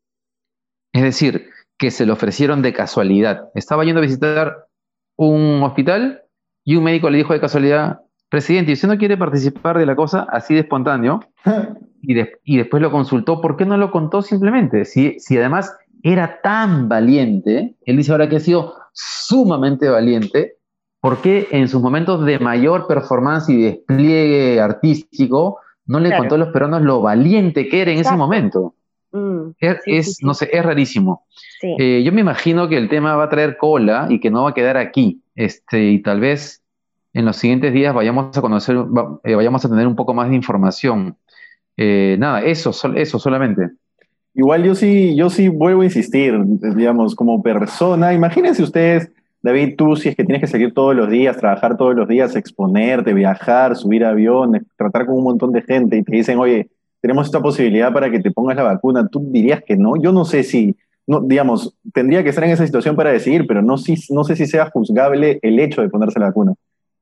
es 0.97 1.03
decir, 1.03 1.49
que 1.77 1.91
se 1.91 2.05
le 2.05 2.11
ofrecieron 2.11 2.61
de 2.61 2.73
casualidad. 2.73 3.49
Estaba 3.53 3.85
yendo 3.85 3.99
a 3.99 4.03
visitar 4.03 4.67
un 5.15 5.61
hospital 5.63 6.23
y 6.63 6.75
un 6.75 6.83
médico 6.83 7.09
le 7.09 7.19
dijo 7.19 7.33
de 7.33 7.39
casualidad, 7.39 8.01
presidente, 8.29 8.73
¿usted 8.73 8.87
no 8.87 8.97
quiere 8.97 9.15
participar 9.15 9.77
de 9.77 9.85
la 9.85 9.95
cosa 9.95 10.27
así 10.29 10.53
de 10.53 10.61
espontáneo? 10.61 11.19
Y, 11.99 12.57
después 12.57 12.81
lo 12.81 12.89
consultó, 12.89 13.41
¿por 13.41 13.57
qué 13.57 13.65
no 13.65 13.75
lo 13.75 13.91
contó 13.91 14.21
simplemente? 14.21 14.85
Si, 14.85 15.19
si 15.19 15.37
además 15.37 15.75
era 16.03 16.39
tan 16.41 16.87
valiente, 16.87 17.75
él 17.85 17.97
dice 17.97 18.13
ahora 18.13 18.29
que 18.29 18.37
ha 18.37 18.39
sido 18.39 18.75
sumamente 18.93 19.89
valiente, 19.89 20.57
¿por 21.01 21.21
qué 21.21 21.49
en 21.51 21.67
sus 21.67 21.81
momentos 21.81 22.23
de 22.23 22.39
mayor 22.39 22.87
performance 22.87 23.49
y 23.49 23.61
despliegue 23.61 24.61
artístico 24.61 25.59
no 25.85 25.99
le 25.99 26.15
contó 26.15 26.35
a 26.35 26.37
los 26.37 26.49
peruanos 26.49 26.83
lo 26.83 27.01
valiente 27.01 27.67
que 27.67 27.81
era 27.81 27.91
en 27.91 27.99
ese 27.99 28.15
momento? 28.15 28.75
Mm, 29.17 29.55
es, 29.85 30.19
no 30.21 30.33
sé, 30.33 30.49
es 30.51 30.63
rarísimo. 30.63 31.25
Eh, 31.61 32.03
yo 32.03 32.11
me 32.11 32.21
imagino 32.21 32.67
que 32.69 32.77
el 32.77 32.89
tema 32.89 33.15
va 33.15 33.25
a 33.25 33.29
traer 33.29 33.57
cola 33.57 34.07
y 34.09 34.19
que 34.19 34.29
no 34.29 34.43
va 34.43 34.51
a 34.51 34.53
quedar 34.53 34.77
aquí. 34.77 35.21
Este, 35.35 35.91
y 35.91 36.01
tal 36.01 36.19
vez 36.19 36.61
en 37.13 37.25
los 37.25 37.37
siguientes 37.37 37.73
días 37.73 37.93
vayamos 37.93 38.37
a 38.37 38.41
conocer, 38.41 38.77
eh, 39.23 39.35
vayamos 39.35 39.65
a 39.65 39.69
tener 39.69 39.87
un 39.87 39.95
poco 39.95 40.13
más 40.13 40.29
de 40.29 40.35
información. 40.35 41.15
Eh, 41.75 42.15
nada, 42.19 42.43
eso, 42.43 42.71
eso 42.95 43.19
solamente. 43.19 43.69
Igual 44.33 44.63
yo 44.63 44.75
sí, 44.75 45.15
yo 45.15 45.29
sí 45.29 45.47
vuelvo 45.47 45.81
a 45.81 45.85
insistir, 45.85 46.39
digamos, 46.75 47.15
como 47.15 47.41
persona, 47.41 48.13
imagínense 48.13 48.61
ustedes, 48.61 49.11
David, 49.41 49.75
tú 49.77 49.95
si 49.95 50.09
es 50.09 50.15
que 50.15 50.23
tienes 50.23 50.41
que 50.41 50.47
salir 50.47 50.73
todos 50.73 50.95
los 50.95 51.09
días, 51.09 51.37
trabajar 51.37 51.75
todos 51.75 51.95
los 51.95 52.07
días, 52.07 52.35
exponerte, 52.35 53.13
viajar, 53.13 53.75
subir 53.75 54.05
aviones, 54.05 54.63
tratar 54.75 55.07
con 55.07 55.15
un 55.15 55.23
montón 55.23 55.51
de 55.53 55.63
gente 55.63 55.97
y 55.97 56.03
te 56.03 56.15
dicen, 56.15 56.37
oye, 56.37 56.69
tenemos 57.01 57.27
esta 57.27 57.41
posibilidad 57.41 57.93
para 57.93 58.09
que 58.09 58.19
te 58.19 58.31
pongas 58.31 58.55
la 58.55 58.63
vacuna, 58.63 59.07
tú 59.07 59.27
dirías 59.31 59.61
que 59.65 59.77
no. 59.77 59.95
Yo 60.01 60.11
no 60.11 60.25
sé 60.25 60.43
si, 60.43 60.75
no, 61.05 61.21
digamos, 61.21 61.75
tendría 61.93 62.23
que 62.23 62.29
estar 62.29 62.43
en 62.43 62.51
esa 62.51 62.65
situación 62.65 62.95
para 62.95 63.11
decidir, 63.11 63.45
pero 63.47 63.61
no, 63.61 63.77
si, 63.77 63.95
no 64.09 64.23
sé 64.23 64.35
si 64.35 64.45
sea 64.45 64.69
juzgable 64.69 65.39
el 65.41 65.59
hecho 65.59 65.81
de 65.81 65.89
ponerse 65.89 66.19
la 66.19 66.27
vacuna. 66.27 66.53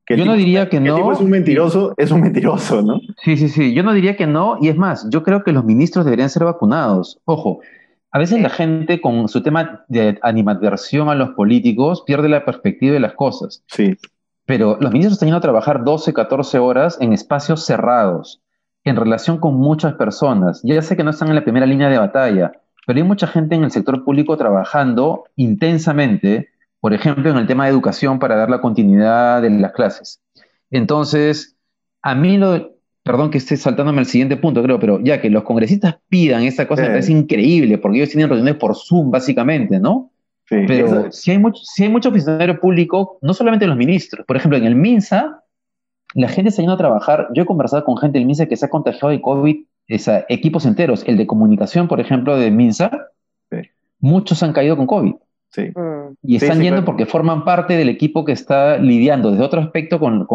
yo 0.09 0.25
no 0.25 0.35
diría 0.35 0.69
que 0.69 0.79
no. 0.79 0.95
El 0.95 1.01
tipo 1.01 1.11
es 1.11 1.19
un 1.19 1.29
mentiroso, 1.29 1.93
es 1.97 2.11
un 2.11 2.21
mentiroso, 2.21 2.81
¿no? 2.81 2.99
Sí, 3.23 3.37
sí, 3.37 3.49
sí. 3.49 3.73
Yo 3.73 3.83
no 3.83 3.93
diría 3.93 4.15
que 4.15 4.27
no. 4.27 4.57
Y 4.61 4.69
es 4.69 4.77
más, 4.77 5.07
yo 5.09 5.23
creo 5.23 5.43
que 5.43 5.51
los 5.51 5.65
ministros 5.65 6.05
deberían 6.05 6.29
ser 6.29 6.43
vacunados. 6.43 7.19
Ojo, 7.25 7.61
a 8.15 8.17
veces 8.17 8.41
la 8.41 8.49
gente 8.49 9.01
con 9.01 9.27
su 9.27 9.43
tema 9.43 9.83
de 9.89 10.17
animadversión 10.21 11.09
a 11.09 11.15
los 11.15 11.31
políticos 11.31 12.03
pierde 12.07 12.29
la 12.29 12.45
perspectiva 12.45 12.93
de 12.93 13.01
las 13.01 13.13
cosas. 13.13 13.61
Sí. 13.67 13.97
pero 14.45 14.77
los 14.79 14.91
ministros 14.91 15.13
están 15.13 15.27
yendo 15.27 15.39
a 15.39 15.41
trabajar 15.41 15.83
12, 15.83 16.13
14 16.13 16.59
horas 16.59 16.97
en 17.01 17.11
espacios 17.11 17.65
cerrados, 17.65 18.41
en 18.85 18.95
relación 18.95 19.39
con 19.39 19.55
muchas 19.55 19.95
personas. 19.95 20.61
Ya 20.63 20.81
sé 20.81 20.95
que 20.95 21.03
no 21.03 21.09
están 21.09 21.29
en 21.29 21.35
la 21.35 21.43
primera 21.43 21.65
línea 21.65 21.89
de 21.89 21.97
batalla, 21.97 22.53
pero 22.85 22.97
hay 22.97 23.03
mucha 23.03 23.27
gente 23.27 23.55
en 23.55 23.63
el 23.63 23.71
sector 23.71 24.03
público 24.05 24.37
trabajando 24.37 25.25
intensamente, 25.35 26.49
por 26.79 26.93
ejemplo, 26.93 27.31
en 27.31 27.37
el 27.37 27.47
tema 27.47 27.65
de 27.65 27.71
educación 27.71 28.19
para 28.19 28.35
dar 28.35 28.49
la 28.49 28.61
continuidad 28.61 29.41
de 29.41 29.49
las 29.49 29.71
clases. 29.71 30.21
Entonces, 30.69 31.57
a 32.03 32.13
mí 32.13 32.37
lo, 32.37 32.75
perdón 33.01 33.31
que 33.31 33.39
esté 33.39 33.57
saltándome 33.57 33.99
al 33.99 34.05
siguiente 34.05 34.37
punto, 34.37 34.61
creo, 34.61 34.79
pero 34.79 34.99
ya 34.99 35.19
que 35.19 35.31
los 35.31 35.43
congresistas 35.43 35.97
pidan 36.07 36.43
esta 36.43 36.67
cosa 36.67 36.87
me 36.87 36.99
increíble, 36.99 37.79
porque 37.79 37.97
ellos 37.97 38.09
tienen 38.09 38.29
reuniones 38.29 38.55
por 38.55 38.75
Zoom, 38.75 39.09
básicamente, 39.09 39.79
¿no? 39.79 40.11
Sí, 40.47 40.57
pero 40.67 41.11
si 41.11 41.31
hay, 41.31 41.39
mucho, 41.39 41.63
si 41.63 41.83
hay 41.83 41.89
mucho 41.89 42.11
funcionario 42.11 42.59
público, 42.59 43.17
no 43.23 43.33
solamente 43.33 43.65
los 43.65 43.75
ministros, 43.75 44.27
por 44.27 44.37
ejemplo, 44.37 44.59
en 44.59 44.65
el 44.65 44.75
MINSA, 44.75 45.43
la 46.15 46.29
gente 46.29 46.49
está 46.49 46.61
yendo 46.61 46.73
a 46.73 46.77
trabajar, 46.77 47.27
yo 47.33 47.43
he 47.43 47.45
conversado 47.45 47.83
con 47.83 47.97
gente 47.97 48.17
del 48.17 48.25
MINSA 48.25 48.47
que 48.47 48.55
se 48.55 48.65
ha 48.65 48.69
contagiado 48.69 49.09
de 49.09 49.21
COVID, 49.21 49.57
equipos 50.29 50.65
enteros, 50.65 51.03
el 51.07 51.17
de 51.17 51.27
comunicación, 51.27 51.87
por 51.87 51.99
ejemplo, 51.99 52.37
de 52.37 52.49
MINSA, 52.51 52.89
muchos 53.99 54.41
han 54.41 54.53
caído 54.53 54.77
con 54.77 54.87
COVID. 54.87 55.13
Mm. 55.57 56.15
Y 56.23 56.35
están 56.37 56.61
yendo 56.61 56.83
porque 56.83 57.05
forman 57.05 57.43
parte 57.43 57.75
del 57.75 57.89
equipo 57.89 58.25
que 58.25 58.31
está 58.31 58.77
lidiando 58.77 59.31
desde 59.31 59.43
otro 59.43 59.61
aspecto 59.61 59.99
con, 59.99 60.27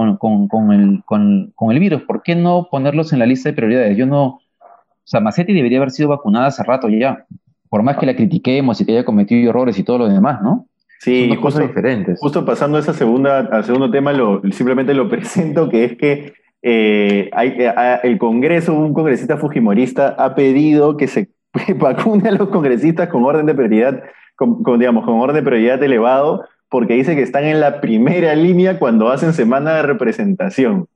el, 0.73 1.79
virus. 1.79 2.03
¿Por 2.03 2.23
qué 2.23 2.35
no 2.35 2.69
ponerlos 2.71 3.13
en 3.13 3.19
la 3.19 3.27
lista 3.27 3.49
de 3.49 3.55
prioridades? 3.55 3.97
Yo 3.97 4.07
no. 4.07 4.27
O 4.27 4.41
sea, 5.11 5.21
Macetti 5.21 5.53
debería 5.53 5.79
haber 5.79 5.91
sido 5.91 6.11
vacunada 6.11 6.47
hace 6.47 6.63
rato 6.63 6.89
ya. 6.89 7.27
Por 7.69 7.83
más 7.83 7.97
que 7.97 8.07
la 8.07 8.17
critiquemos 8.17 8.81
y 8.81 8.85
que 8.85 8.93
haya 8.93 9.05
cometido 9.05 9.51
errores 9.51 9.79
y 9.79 9.85
todo 9.85 9.99
lo 9.99 10.09
demás, 10.09 10.43
¿no? 10.43 10.67
Sí, 11.01 11.29
Son 11.29 11.41
cosas 11.41 11.63
diferentes. 11.63 12.21
Justo 12.21 12.45
pasando 12.45 12.77
a 12.77 12.81
esa 12.81 12.93
segunda, 12.93 13.39
al 13.39 13.65
segundo 13.65 13.91
tema, 13.91 14.13
lo, 14.13 14.43
simplemente 14.53 14.95
lo 14.95 15.09
presento, 15.09 15.69
que 15.69 15.85
es 15.85 15.97
que 15.97 16.35
eh, 16.63 17.31
hay, 17.33 17.57
eh, 17.59 18.01
el 18.03 18.19
Congreso, 18.19 18.75
un 18.75 18.93
congresista 18.93 19.39
fujimorista, 19.39 20.09
ha 20.19 20.35
pedido 20.35 20.97
que 20.99 21.09
se 21.09 21.31
vacune 21.77 22.29
a 22.29 22.33
los 22.33 22.51
congresistas 22.51 23.09
con 23.09 23.25
orden 23.25 23.47
de 23.47 23.55
prioridad 23.55 24.03
con, 24.37 24.79
digamos, 24.79 25.05
con 25.05 25.21
orden 25.21 25.37
de 25.37 25.43
prioridad 25.43 25.83
elevado, 25.83 26.47
porque 26.71 26.95
dice 26.95 27.15
que 27.15 27.23
están 27.23 27.45
en 27.45 27.61
la 27.61 27.81
primera 27.83 28.35
línea 28.35 28.79
cuando 28.79 29.11
hacen 29.11 29.35
semana 29.35 29.75
de 29.75 29.83
representación. 29.83 30.87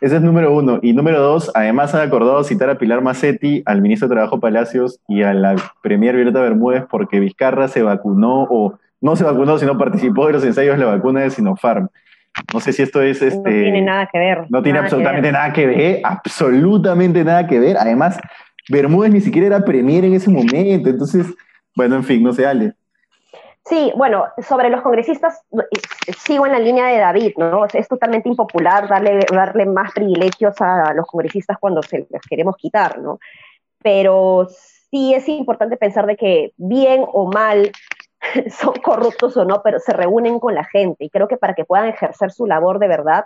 Ese 0.00 0.16
es 0.16 0.22
número 0.22 0.52
uno. 0.52 0.80
Y 0.82 0.92
número 0.94 1.20
dos, 1.20 1.50
además 1.54 1.94
han 1.94 2.06
acordado 2.06 2.42
citar 2.42 2.70
a 2.70 2.78
Pilar 2.78 3.00
Macetti, 3.00 3.62
al 3.66 3.82
ministro 3.82 4.08
de 4.08 4.16
Trabajo 4.16 4.40
Palacios 4.40 5.00
y 5.06 5.22
a 5.22 5.32
la 5.32 5.54
premier 5.80 6.16
Violeta 6.16 6.40
Bermúdez 6.40 6.84
porque 6.90 7.20
Vizcarra 7.20 7.68
se 7.68 7.82
vacunó 7.82 8.48
o 8.50 8.78
no 9.00 9.16
se 9.16 9.24
vacunó, 9.24 9.58
sino 9.58 9.78
participó 9.78 10.26
de 10.26 10.34
los 10.34 10.44
ensayos 10.44 10.78
de 10.78 10.84
la 10.84 10.96
vacuna 10.96 11.20
de 11.20 11.30
Sinopharm. 11.30 11.88
No 12.52 12.60
sé 12.60 12.72
si 12.72 12.82
esto 12.82 13.02
es... 13.02 13.20
Este, 13.22 13.36
no 13.36 13.42
tiene 13.42 13.82
nada 13.82 14.08
que 14.12 14.18
ver. 14.18 14.46
No 14.48 14.62
tiene 14.62 14.78
absolutamente 14.78 15.32
nada 15.32 15.52
que 15.52 15.66
ver, 15.66 16.00
absolutamente 16.04 17.24
nada 17.24 17.46
que 17.46 17.58
ver. 17.58 17.76
Además, 17.76 18.18
Bermúdez 18.68 19.12
ni 19.12 19.20
siquiera 19.20 19.46
era 19.46 19.64
premier 19.64 20.04
en 20.04 20.14
ese 20.14 20.30
momento. 20.30 20.88
Entonces, 20.88 21.26
bueno, 21.74 21.96
en 21.96 22.04
fin, 22.04 22.22
no 22.22 22.32
se 22.32 22.46
Ale. 22.46 22.74
Sí, 23.64 23.92
bueno, 23.96 24.24
sobre 24.46 24.70
los 24.70 24.80
congresistas, 24.80 25.42
sigo 26.16 26.46
en 26.46 26.52
la 26.52 26.58
línea 26.58 26.86
de 26.86 26.98
David, 26.98 27.32
¿no? 27.36 27.66
Es 27.66 27.86
totalmente 27.86 28.28
impopular 28.28 28.88
darle, 28.88 29.20
darle 29.30 29.66
más 29.66 29.92
privilegios 29.92 30.58
a 30.60 30.94
los 30.94 31.06
congresistas 31.06 31.58
cuando 31.60 31.82
se 31.82 32.06
los 32.10 32.22
queremos 32.28 32.56
quitar, 32.56 32.98
¿no? 32.98 33.18
Pero 33.82 34.48
sí 34.90 35.12
es 35.12 35.28
importante 35.28 35.76
pensar 35.76 36.06
de 36.06 36.16
que 36.16 36.52
bien 36.56 37.04
o 37.12 37.30
mal 37.30 37.70
son 38.50 38.74
corruptos 38.74 39.36
o 39.36 39.44
no, 39.44 39.62
pero 39.62 39.78
se 39.78 39.92
reúnen 39.92 40.38
con 40.38 40.54
la 40.54 40.64
gente 40.64 41.04
y 41.04 41.10
creo 41.10 41.28
que 41.28 41.36
para 41.36 41.54
que 41.54 41.64
puedan 41.64 41.88
ejercer 41.88 42.30
su 42.30 42.46
labor 42.46 42.78
de 42.78 42.88
verdad, 42.88 43.24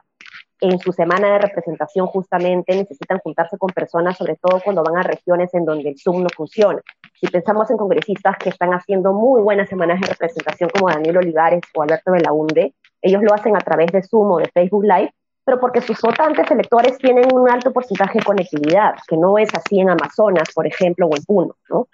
en 0.61 0.79
su 0.79 0.93
semana 0.93 1.33
de 1.33 1.39
representación 1.41 2.07
justamente 2.07 2.77
necesitan 2.77 3.19
juntarse 3.19 3.59
con 3.59 3.71
personas, 3.71 4.17
sobre 4.17 4.37
todo 4.37 4.61
cuando 4.63 4.85
van 4.85 4.97
a 4.97 5.03
regiones 5.03 5.53
en 5.55 5.65
donde 5.65 5.91
el 5.91 5.99
Zoom 5.99 6.23
no 6.23 6.29
funciona. 6.35 6.81
Si 7.21 7.27
pensamos 7.27 7.69
en 7.71 7.77
congresistas 7.77 8.37
que 8.39 8.51
están 8.51 8.73
haciendo 8.73 9.13
muy 9.13 9.43
buenas 9.43 9.69
semanas 9.69 10.01
de 10.01 10.07
representación 10.07 10.71
como 10.71 10.89
Daniel 10.89 11.17
Olivares 11.17 11.63
o 11.75 11.83
Alberto 11.83 12.13
Belaunde, 12.13 12.75
ellos 13.03 13.23
lo 13.23 13.35
hacen 13.35 13.57
a 13.57 13.61
través 13.61 13.91
de 13.91 14.03
Zoom 14.03 14.31
o 14.31 14.39
de 14.39 14.49
Facebook 14.55 14.85
Live, 14.85 15.13
pero 15.45 15.59
porque 15.59 15.81
sus 15.81 16.01
votantes 16.01 16.49
electores 16.49 16.97
tienen 16.99 17.35
un 17.35 17.51
alto 17.51 17.73
porcentaje 17.73 18.21
de 18.21 18.25
conectividad, 18.25 18.95
que 19.09 19.17
no 19.17 19.39
es 19.39 19.53
así 19.55 19.81
en 19.81 19.91
Amazonas, 19.91 20.49
por 20.55 20.69
ejemplo, 20.69 21.09
o 21.09 21.17
en 21.17 21.25
Puno, 21.25 21.57
¿no? 21.69 21.89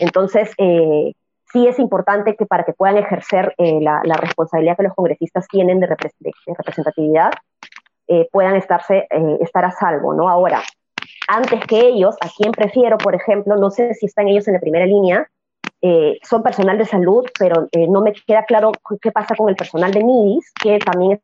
Entonces, 0.00 0.50
eh, 0.56 1.12
sí 1.54 1.68
es 1.68 1.78
importante 1.78 2.34
que 2.34 2.46
para 2.46 2.64
que 2.64 2.72
puedan 2.72 2.98
ejercer 2.98 3.54
eh, 3.58 3.78
la, 3.80 4.02
responsabilidad 4.16 4.76
que 4.76 4.82
los 4.82 4.94
congresistas 4.94 5.46
tienen 5.46 5.78
de 5.78 5.86
representatividad, 5.86 7.30
eh, 8.08 8.28
puedan 8.32 8.56
estarse, 8.56 9.06
eh, 9.08 9.38
estar 9.40 9.64
a 9.64 9.70
salvo, 9.70 10.12
¿no? 10.14 10.28
Ahora, 10.28 10.60
antes 11.28 11.64
que 11.66 11.78
ellos, 11.78 12.16
a 12.20 12.28
quien 12.36 12.50
prefiero, 12.50 12.98
por 12.98 13.14
ejemplo, 13.14 13.56
no 13.56 13.70
sé 13.70 13.94
si 13.94 14.06
están 14.06 14.26
ellos 14.26 14.48
en 14.48 14.54
la 14.54 14.60
primera 14.60 14.84
línea, 14.84 15.28
eh, 15.80 16.18
son 16.22 16.42
personal 16.42 16.76
de 16.76 16.86
salud, 16.86 17.24
pero 17.38 17.68
no 17.88 18.00
me 18.00 18.12
queda 18.12 18.44
claro 18.44 18.72
qué 19.00 19.12
pasa 19.12 19.36
con 19.36 19.48
el 19.48 19.54
personal 19.54 19.92
de 19.92 20.02
MIDIS, 20.02 20.52
que 20.60 20.78
también 20.78 21.12
es 21.12 21.20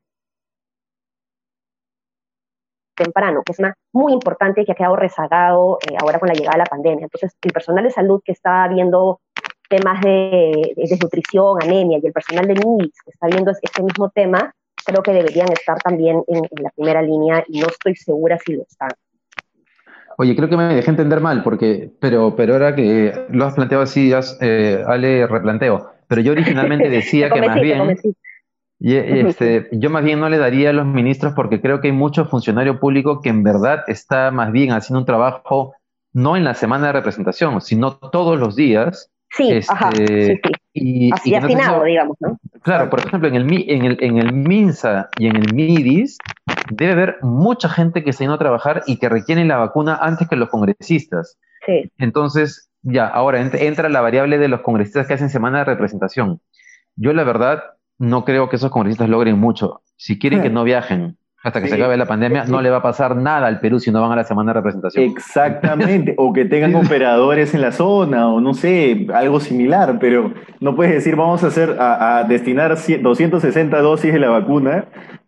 temprano, 2.94 3.42
que 3.44 3.52
es 3.52 3.58
una 3.58 3.74
muy 3.92 4.12
importante 4.12 4.60
y 4.60 4.64
que 4.64 4.72
ha 4.72 4.74
quedado 4.74 4.96
rezagado 4.96 5.78
ahora 6.00 6.18
con 6.18 6.28
la 6.28 6.34
llegada 6.34 6.52
de 6.52 6.64
la 6.64 6.66
pandemia. 6.66 7.04
Entonces, 7.04 7.36
el 7.42 7.52
personal 7.52 7.84
de 7.84 7.90
salud 7.90 8.20
que 8.24 8.32
está 8.32 8.68
viendo 8.68 9.20
temas 9.70 10.00
de, 10.02 10.74
desnutrición, 10.76 11.62
anemia, 11.62 11.98
y 12.02 12.06
el 12.06 12.12
personal 12.12 12.46
de 12.46 12.54
MIDIS 12.54 12.92
que 13.04 13.10
está 13.12 13.28
viendo 13.28 13.52
este 13.62 13.82
mismo 13.82 14.10
tema, 14.10 14.52
creo 14.84 15.02
que 15.02 15.12
deberían 15.12 15.50
estar 15.52 15.78
también 15.78 16.22
en, 16.26 16.42
la 16.62 16.70
primera 16.70 17.00
línea 17.00 17.44
y 17.48 17.60
no 17.60 17.68
estoy 17.68 17.94
segura 17.94 18.36
si 18.44 18.56
lo 18.56 18.62
están. 18.62 18.90
Oye, 20.18 20.36
creo 20.36 20.48
que 20.48 20.56
me 20.56 20.74
dejé 20.74 20.90
entender 20.90 21.20
mal, 21.20 21.42
porque, 21.42 21.90
pero, 22.00 22.34
pero 22.36 22.54
ahora 22.54 22.74
que 22.74 23.26
lo 23.30 23.46
has 23.46 23.54
planteado 23.54 23.84
así, 23.84 24.10
ya, 24.10 24.20
eh, 24.40 24.84
Ale, 24.86 25.26
replanteo. 25.26 25.92
Pero 26.08 26.20
yo 26.20 26.32
originalmente 26.32 26.88
decía 26.90 27.30
que 27.30 27.40
más 27.40 27.60
bien, 27.60 27.96
y, 28.80 28.96
este, 28.96 29.68
yo 29.72 29.88
más 29.88 30.02
bien 30.02 30.20
no 30.20 30.28
le 30.28 30.38
daría 30.38 30.70
a 30.70 30.72
los 30.72 30.86
ministros 30.86 31.34
porque 31.34 31.60
creo 31.60 31.80
que 31.80 31.88
hay 31.88 31.92
mucho 31.92 32.24
funcionario 32.24 32.80
público 32.80 33.20
que 33.20 33.28
en 33.28 33.44
verdad 33.44 33.84
está 33.86 34.30
más 34.30 34.50
bien 34.52 34.72
haciendo 34.72 35.00
un 35.00 35.06
trabajo 35.06 35.74
no 36.12 36.36
en 36.36 36.44
la 36.44 36.54
semana 36.54 36.88
de 36.88 36.94
representación, 36.94 37.60
sino 37.60 37.96
todos 37.96 38.38
los 38.38 38.56
días 38.56 39.10
Sí, 39.30 39.60
ajá, 39.68 39.90
este, 39.90 40.40
sí, 40.42 40.52
Y, 40.72 41.12
Así 41.12 41.34
afinado, 41.34 41.84
digamos, 41.84 42.16
¿no? 42.20 42.38
Claro, 42.62 42.90
por 42.90 43.00
ejemplo, 43.00 43.28
en 43.28 43.36
el, 43.36 43.70
en, 43.70 43.84
el, 43.84 43.96
en 44.00 44.18
el 44.18 44.32
MINSA 44.32 45.08
y 45.18 45.28
en 45.28 45.36
el 45.36 45.54
MIDIS 45.54 46.18
debe 46.70 46.92
haber 46.92 47.18
mucha 47.22 47.68
gente 47.68 48.02
que 48.02 48.10
está 48.10 48.24
yendo 48.24 48.34
a 48.34 48.38
trabajar 48.38 48.82
y 48.86 48.98
que 48.98 49.08
requiere 49.08 49.44
la 49.44 49.56
vacuna 49.56 49.98
antes 50.00 50.28
que 50.28 50.36
los 50.36 50.48
congresistas. 50.48 51.38
Sí. 51.64 51.90
Entonces, 51.98 52.70
ya, 52.82 53.06
ahora 53.06 53.40
entra 53.40 53.88
la 53.88 54.00
variable 54.00 54.38
de 54.38 54.48
los 54.48 54.60
congresistas 54.62 55.06
que 55.06 55.14
hacen 55.14 55.30
semana 55.30 55.58
de 55.58 55.64
representación. 55.64 56.40
Yo, 56.96 57.12
la 57.12 57.24
verdad, 57.24 57.62
no 57.98 58.24
creo 58.24 58.48
que 58.48 58.56
esos 58.56 58.70
congresistas 58.70 59.08
logren 59.08 59.38
mucho. 59.38 59.82
Si 59.96 60.18
quieren 60.18 60.42
que 60.42 60.50
no 60.50 60.64
viajen, 60.64 61.18
hasta 61.42 61.62
que 61.62 61.68
se 61.68 61.74
acabe 61.76 61.96
la 61.96 62.06
pandemia, 62.06 62.44
no 62.44 62.60
le 62.60 62.68
va 62.68 62.78
a 62.78 62.82
pasar 62.82 63.16
nada 63.16 63.46
al 63.46 63.60
Perú 63.60 63.80
si 63.80 63.90
no 63.90 64.02
van 64.02 64.12
a 64.12 64.16
la 64.16 64.24
semana 64.24 64.52
de 64.52 64.58
representación. 64.58 65.04
Exactamente, 65.04 66.14
o 66.18 66.34
que 66.34 66.44
tengan 66.44 66.74
operadores 66.86 67.54
en 67.54 67.62
la 67.62 67.72
zona, 67.72 68.28
o 68.28 68.40
no 68.40 68.52
sé, 68.52 69.06
algo 69.14 69.40
similar, 69.40 69.98
pero 69.98 70.34
no 70.60 70.76
puedes 70.76 70.92
decir 70.92 71.16
vamos 71.16 71.42
a 71.42 71.46
hacer, 71.46 71.76
a, 71.78 72.24
destinar 72.28 72.76
260 72.76 73.80
dosis 73.80 74.12
de 74.12 74.18
la 74.18 74.28
vacuna 74.28 74.84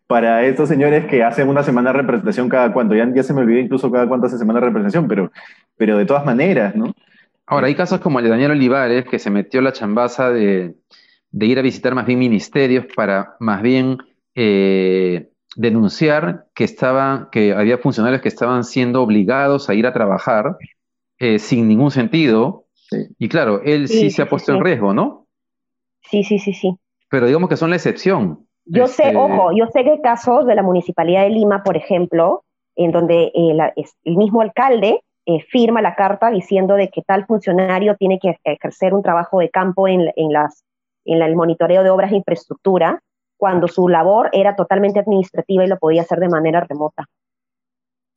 para 0.07 0.45
estos 0.45 0.69
señores 0.69 1.07
que 1.07 1.23
hacen 1.23 1.49
una 1.49 1.62
semana 1.62 1.92
de 1.92 1.99
representación 2.00 2.50
cada 2.50 2.75
cuánto. 2.75 2.95
Ya, 2.95 3.11
ya 3.14 3.23
se 3.23 3.33
me 3.33 3.40
olvidó 3.40 3.61
incluso 3.61 3.90
cada 3.90 4.07
cuánto 4.07 4.26
hace 4.26 4.37
semana 4.37 4.61
de 4.61 4.66
representación, 4.66 5.09
pero, 5.09 5.33
pero 5.78 5.97
de 5.97 6.04
todas 6.04 6.26
maneras, 6.26 6.76
¿no? 6.76 6.92
Ahora, 7.47 7.69
hay 7.69 7.75
casos 7.75 8.00
como 8.00 8.19
el 8.19 8.25
de 8.26 8.31
Daniel 8.31 8.50
Olivares, 8.50 9.07
que 9.07 9.19
se 9.19 9.31
metió 9.31 9.62
la 9.62 9.73
chambaza 9.73 10.31
de, 10.31 10.75
de 11.31 11.47
ir 11.47 11.59
a 11.59 11.62
visitar 11.62 11.95
más 11.95 12.04
bien 12.04 12.19
ministerios 12.19 12.85
para 12.95 13.35
más 13.40 13.62
bien... 13.62 13.97
Eh, 14.35 15.32
denunciar 15.57 16.47
que, 16.55 16.65
estaban, 16.65 17.29
que 17.31 17.53
había 17.53 17.79
funcionarios 17.79 18.23
que 18.23 18.29
estaban 18.29 18.65
siendo 18.65 19.03
obligados 19.03 19.69
a 19.69 19.75
ir 19.75 19.87
a 19.87 19.93
trabajar 19.93 20.57
eh, 21.19 21.39
sin 21.39 21.69
ningún 21.69 21.91
sentido. 21.91 22.67
Y 23.19 23.29
claro, 23.29 23.63
él 23.65 23.89
sí, 23.89 24.11
se 24.11 24.23
ha 24.23 24.29
puesto 24.29 24.53
en 24.53 24.65
riesgo, 24.65 24.93
¿no? 24.93 25.27
Sí, 26.03 26.25
sí, 26.25 26.39
sí, 26.39 26.53
sí. 26.53 26.77
Pero 27.09 27.27
digamos 27.27 27.49
que 27.49 27.57
son 27.57 27.71
la 27.71 27.77
excepción. 27.77 28.47
Yo 28.65 28.87
sé, 28.87 29.05
este, 29.05 29.17
ojo, 29.17 29.51
yo 29.57 29.67
sé 29.73 29.85
que 29.85 30.01
casos 30.01 30.47
de 30.47 30.55
la 30.55 30.63
Municipalidad 30.63 31.23
de 31.23 31.31
Lima, 31.31 31.63
por 31.63 31.77
ejemplo, 31.77 32.45
en 32.77 32.93
donde 32.93 33.33
eh, 33.35 33.73
el 34.05 34.17
mismo 34.17 34.41
alcalde 34.41 35.01
eh, 35.27 35.41
firma 35.49 35.83
la 35.83 35.95
carta 35.95 36.31
diciendo 36.31 36.75
de 36.75 36.89
que 36.89 37.03
tal 37.03 37.27
funcionario 37.27 37.97
tiene 37.97 38.19
que 38.19 38.37
ejercer 38.45 38.95
un 38.95 39.03
trabajo 39.03 39.41
de 39.41 39.51
campo 39.51 39.89
en, 39.89 40.13
en, 40.17 40.33
las, 40.33 40.65
en 41.05 41.23
el 41.23 41.37
monitoreo 41.37 41.83
de 41.83 41.91
obras 41.91 42.11
de 42.11 42.19
infraestructura, 42.19 43.01
cuando 43.43 43.67
su 43.67 43.89
labor 43.89 44.31
era 44.31 44.55
totalmente 44.55 45.01
administrativa 45.01 45.65
y 45.65 45.67
lo 45.67 45.77
podía 45.77 46.03
hacer 46.03 46.21
de 46.21 46.29
manera 46.29 46.61
remota. 46.61 47.09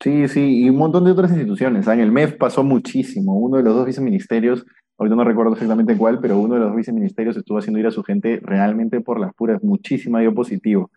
Sí, 0.00 0.28
sí, 0.28 0.62
y 0.62 0.70
un 0.70 0.76
montón 0.76 1.04
de 1.04 1.10
otras 1.10 1.32
instituciones. 1.32 1.88
En 1.88 1.98
el 1.98 2.12
MEF 2.12 2.36
pasó 2.36 2.62
muchísimo. 2.62 3.36
Uno 3.36 3.56
de 3.56 3.64
los 3.64 3.74
dos 3.74 3.86
viceministerios, 3.86 4.64
ahorita 4.96 5.16
no 5.16 5.24
recuerdo 5.24 5.54
exactamente 5.54 5.96
cuál, 5.96 6.20
pero 6.20 6.38
uno 6.38 6.54
de 6.54 6.60
los 6.60 6.76
viceministerios 6.76 7.36
estuvo 7.36 7.58
haciendo 7.58 7.80
ir 7.80 7.88
a 7.88 7.90
su 7.90 8.04
gente 8.04 8.38
realmente 8.40 9.00
por 9.00 9.18
las 9.18 9.34
puras, 9.34 9.64
muchísima 9.64 10.22
y 10.22 10.30
positivo. 10.30 10.92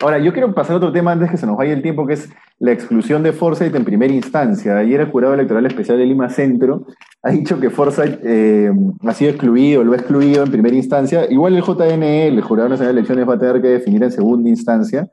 Ahora, 0.00 0.18
yo 0.18 0.32
quiero 0.32 0.52
pasar 0.54 0.74
a 0.74 0.76
otro 0.78 0.92
tema 0.92 1.12
antes 1.12 1.30
que 1.30 1.36
se 1.36 1.46
nos 1.46 1.56
vaya 1.56 1.72
el 1.72 1.82
tiempo, 1.82 2.06
que 2.06 2.14
es 2.14 2.28
la 2.58 2.72
exclusión 2.72 3.22
de 3.22 3.32
Forsyth 3.32 3.74
en 3.74 3.84
primera 3.84 4.12
instancia. 4.12 4.76
Ayer 4.76 5.00
el 5.00 5.10
Jurado 5.10 5.34
Electoral 5.34 5.66
Especial 5.66 5.98
de 5.98 6.06
Lima 6.06 6.28
Centro 6.30 6.86
ha 7.22 7.30
dicho 7.30 7.60
que 7.60 7.70
Forsyth 7.70 8.18
eh, 8.24 8.72
ha 9.06 9.14
sido 9.14 9.30
excluido, 9.30 9.84
lo 9.84 9.92
ha 9.92 9.96
excluido 9.96 10.42
en 10.42 10.50
primera 10.50 10.74
instancia. 10.74 11.30
Igual 11.30 11.56
el 11.56 11.62
JNE, 11.62 12.26
el 12.26 12.40
Jurado 12.40 12.68
Nacional 12.68 12.94
de 12.94 13.00
Elecciones, 13.00 13.28
va 13.28 13.34
a 13.34 13.38
tener 13.38 13.62
que 13.62 13.68
definir 13.68 14.02
en 14.02 14.10
segunda 14.10 14.48
instancia. 14.48 15.08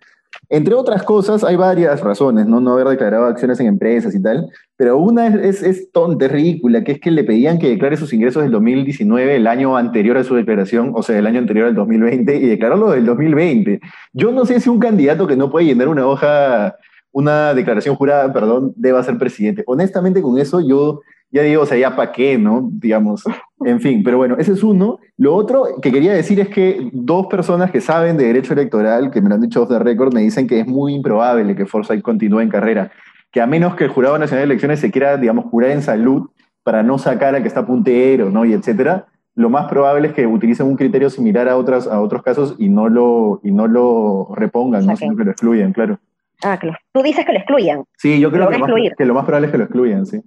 Entre 0.49 0.73
otras 0.73 1.03
cosas, 1.03 1.43
hay 1.43 1.55
varias 1.55 2.01
razones, 2.01 2.45
¿no? 2.45 2.59
No 2.59 2.73
haber 2.73 2.87
declarado 2.87 3.25
acciones 3.25 3.59
en 3.59 3.67
empresas 3.67 4.13
y 4.15 4.21
tal, 4.21 4.49
pero 4.75 4.97
una 4.97 5.27
es, 5.27 5.63
es, 5.63 5.91
tonta, 5.91 6.27
ridícula, 6.27 6.83
que 6.83 6.93
es 6.93 6.99
que 6.99 7.11
le 7.11 7.23
pedían 7.23 7.59
que 7.59 7.69
declare 7.69 7.97
sus 7.97 8.13
ingresos 8.13 8.43
del 8.43 8.51
2019, 8.51 9.35
el 9.35 9.47
año 9.47 9.77
anterior 9.77 10.17
a 10.17 10.23
su 10.23 10.35
declaración, 10.35 10.91
o 10.95 11.03
sea, 11.03 11.17
el 11.17 11.27
año 11.27 11.39
anterior 11.39 11.67
al 11.67 11.75
2020, 11.75 12.35
y 12.35 12.47
declararlo 12.47 12.91
del 12.91 13.05
2020. 13.05 13.79
Yo 14.13 14.31
no 14.31 14.45
sé 14.45 14.59
si 14.59 14.69
un 14.69 14.79
candidato 14.79 15.27
que 15.27 15.37
no 15.37 15.51
puede 15.51 15.65
llenar 15.65 15.87
una 15.87 16.07
hoja, 16.07 16.75
una 17.11 17.53
declaración 17.53 17.95
jurada, 17.95 18.31
perdón, 18.33 18.73
deba 18.75 19.03
ser 19.03 19.17
presidente. 19.17 19.63
Honestamente, 19.67 20.21
con 20.21 20.37
eso 20.37 20.61
yo 20.61 21.01
ya 21.31 21.43
digo, 21.43 21.61
o 21.61 21.65
sea, 21.65 21.77
ya 21.77 21.95
para 21.95 22.11
qué, 22.11 22.37
¿no? 22.37 22.69
Digamos, 22.71 23.23
en 23.65 23.79
fin, 23.79 24.03
pero 24.03 24.17
bueno, 24.17 24.35
ese 24.37 24.51
es 24.53 24.63
uno. 24.63 24.99
Lo 25.17 25.33
otro 25.35 25.65
que 25.81 25.91
quería 25.91 26.13
decir 26.13 26.39
es 26.39 26.49
que 26.49 26.89
dos 26.91 27.27
personas 27.27 27.71
que 27.71 27.81
saben 27.81 28.17
de 28.17 28.25
derecho 28.25 28.53
electoral, 28.53 29.11
que 29.11 29.21
me 29.21 29.29
lo 29.29 29.35
han 29.35 29.41
dicho 29.41 29.63
off 29.63 29.69
the 29.69 29.79
record, 29.79 30.13
me 30.13 30.21
dicen 30.21 30.47
que 30.47 30.59
es 30.59 30.67
muy 30.67 30.93
improbable 30.93 31.55
que 31.55 31.65
Forsyth 31.65 32.01
continúe 32.01 32.41
en 32.41 32.49
carrera, 32.49 32.91
que 33.31 33.41
a 33.41 33.47
menos 33.47 33.75
que 33.75 33.85
el 33.85 33.89
Jurado 33.89 34.17
Nacional 34.17 34.47
de 34.47 34.53
Elecciones 34.53 34.79
se 34.79 34.91
quiera, 34.91 35.17
digamos, 35.17 35.45
jurar 35.45 35.71
en 35.71 35.81
salud 35.81 36.29
para 36.63 36.83
no 36.83 36.97
sacar 36.97 37.33
a 37.35 37.41
que 37.41 37.47
está 37.47 37.65
puntero, 37.65 38.29
¿no? 38.29 38.45
Y 38.45 38.53
etcétera, 38.53 39.07
lo 39.35 39.49
más 39.49 39.69
probable 39.69 40.09
es 40.09 40.13
que 40.13 40.27
utilicen 40.27 40.67
un 40.67 40.75
criterio 40.75 41.09
similar 41.09 41.47
a, 41.47 41.57
otras, 41.57 41.87
a 41.87 42.01
otros 42.01 42.21
casos 42.21 42.55
y 42.59 42.69
no 42.69 42.89
lo, 42.89 43.39
y 43.43 43.51
no 43.51 43.67
lo 43.67 44.29
repongan, 44.35 44.85
¿no? 44.85 44.95
sino 44.97 45.15
que 45.15 45.23
lo 45.23 45.31
excluyan, 45.31 45.71
claro. 45.71 45.99
Ah, 46.43 46.57
claro. 46.57 46.77
Tú 46.91 47.01
dices 47.01 47.25
que 47.25 47.31
lo 47.31 47.37
excluyan. 47.37 47.83
Sí, 47.97 48.19
yo 48.19 48.31
creo 48.31 48.49
que, 48.49 48.59
que 48.97 49.05
lo 49.05 49.13
más 49.13 49.25
probable 49.25 49.47
es 49.47 49.51
que 49.51 49.57
lo 49.57 49.63
excluyan, 49.63 50.05
sí. 50.05 50.21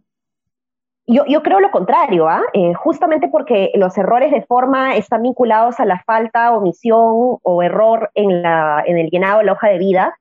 Yo, 1.07 1.25
yo, 1.29 1.43
creo 1.43 1.61
lo 1.61 1.71
contrario, 1.71 2.29
¿ah? 2.29 2.43
eh, 2.55 2.73
justamente 2.73 3.29
porque 3.29 3.71
los 3.75 3.97
errores 3.99 4.31
de 4.33 4.41
forma 4.43 4.97
están 4.97 5.23
vinculados 5.23 5.79
a 5.79 5.85
la 5.85 6.03
falta, 6.07 6.53
omisión 6.53 7.39
o 7.43 7.63
error 7.63 8.11
en, 8.15 8.41
la, 8.43 8.83
en 8.87 8.97
el 8.97 9.11
llenado 9.11 9.41
de 9.41 9.45
la 9.45 9.53
hoja 9.53 9.69
de 9.69 9.79
vida, 9.79 10.19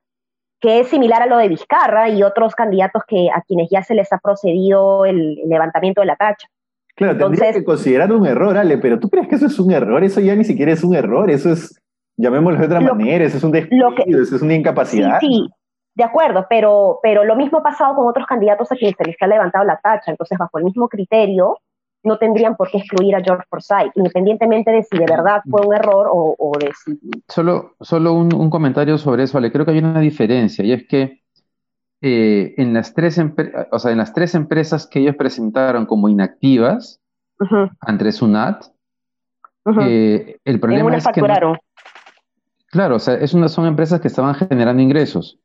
que 0.60 0.82
es 0.82 0.88
similar 0.88 1.22
a 1.22 1.26
lo 1.26 1.38
de 1.38 1.48
Vizcarra 1.48 2.10
y 2.10 2.22
otros 2.22 2.54
candidatos 2.56 3.04
que, 3.08 3.30
a 3.34 3.42
quienes 3.42 3.70
ya 3.72 3.82
se 3.82 3.96
les 3.96 4.12
ha 4.12 4.18
procedido 4.18 5.06
el, 5.06 5.36
levantamiento 5.48 6.02
de 6.02 6.08
la 6.08 6.18
tacha. 6.18 6.48
Claro, 6.96 7.14
Entonces, 7.14 7.40
tendría 7.40 7.60
que 7.62 7.66
considerar 7.66 8.12
un 8.12 8.26
error, 8.28 8.58
Ale, 8.58 8.78
pero 8.78 9.00
¿tú 9.00 9.10
crees 9.10 9.30
que 9.30 9.36
eso 9.36 9.48
es 9.48 9.60
un 9.60 9.72
error? 9.72 10.04
Eso 10.04 10.20
ya 10.20 10.36
ni 10.36 10.44
siquiera 10.44 10.74
es 10.74 10.84
un 10.84 10.96
error, 10.96 11.32
eso 11.32 11.52
es, 11.52 11.82
llamémoslo 12.18 12.60
de 12.60 12.66
otra 12.66 12.82
manera, 12.82 13.24
eso 13.24 13.38
es 13.38 13.44
un 13.44 13.52
despido, 13.52 13.90
eso 14.06 14.36
es 14.36 14.42
una 14.42 14.54
incapacidad. 14.54 15.20
Sí, 15.22 15.28
sí, 15.28 15.50
de 15.96 16.04
acuerdo, 16.04 16.46
pero, 16.50 17.00
pero 17.04 17.24
lo 17.24 17.36
mismo 17.36 17.60
ha 17.60 17.64
pasado 17.64 17.96
con 17.96 18.08
otros 18.08 18.26
candidatos 18.26 18.72
a 18.72 18.76
quienes 18.76 18.96
se 18.98 19.06
les 19.06 19.16
ha 19.22 19.28
levantado 19.28 19.64
la 19.64 19.80
tacha. 19.80 20.12
Entonces, 20.12 20.38
bajo 20.38 20.58
el 20.58 20.66
mismo 20.66 20.88
criterio, 20.90 21.60
no 22.04 22.18
tendrían 22.18 22.56
por 22.56 22.70
qué 22.70 22.80
excluir 22.80 23.16
a 23.16 23.22
George 23.22 23.46
Forsyth, 23.50 23.96
independientemente 23.96 24.72
de 24.72 24.84
si 24.84 24.98
de 24.98 25.06
verdad 25.08 25.42
fue 25.50 25.66
un 25.66 25.74
error 25.74 26.08
o, 26.12 26.52
de 26.60 26.72
si... 26.74 27.00
Solo, 27.28 27.76
solo 27.80 28.14
un, 28.14 28.50
comentario 28.50 28.98
sobre 28.98 29.24
eso, 29.24 29.38
Ale. 29.38 29.52
Creo 29.52 29.66
que 29.66 29.72
hay 29.72 29.78
una 29.80 30.00
diferencia, 30.00 30.66
y 30.66 30.74
es 30.74 30.88
que 30.88 31.22
eh, 32.02 32.56
en, 32.58 32.74
las 32.74 32.94
tres 32.94 33.22
o 33.72 33.80
sea, 33.80 33.92
en 33.92 33.98
las 33.98 34.14
tres 34.14 34.36
empresas 34.36 34.88
que 34.88 35.00
ellos 35.00 35.16
presentaron 35.16 35.86
como 35.86 36.10
inactivas 36.10 37.00
ante 37.80 38.12
SUNAT, 38.12 38.66
eh, 39.82 40.38
el 40.44 40.60
problema 40.60 40.96
es 40.98 41.08
que... 41.08 41.22
claro, 42.68 42.96
o 42.96 43.00
sea, 43.00 43.14
es 43.16 43.34
una, 43.34 43.48
son 43.48 43.66
empresas 43.66 44.02
que 44.02 44.10
estaban 44.10 44.34
generando 44.36 44.82
ingresos 44.82 45.40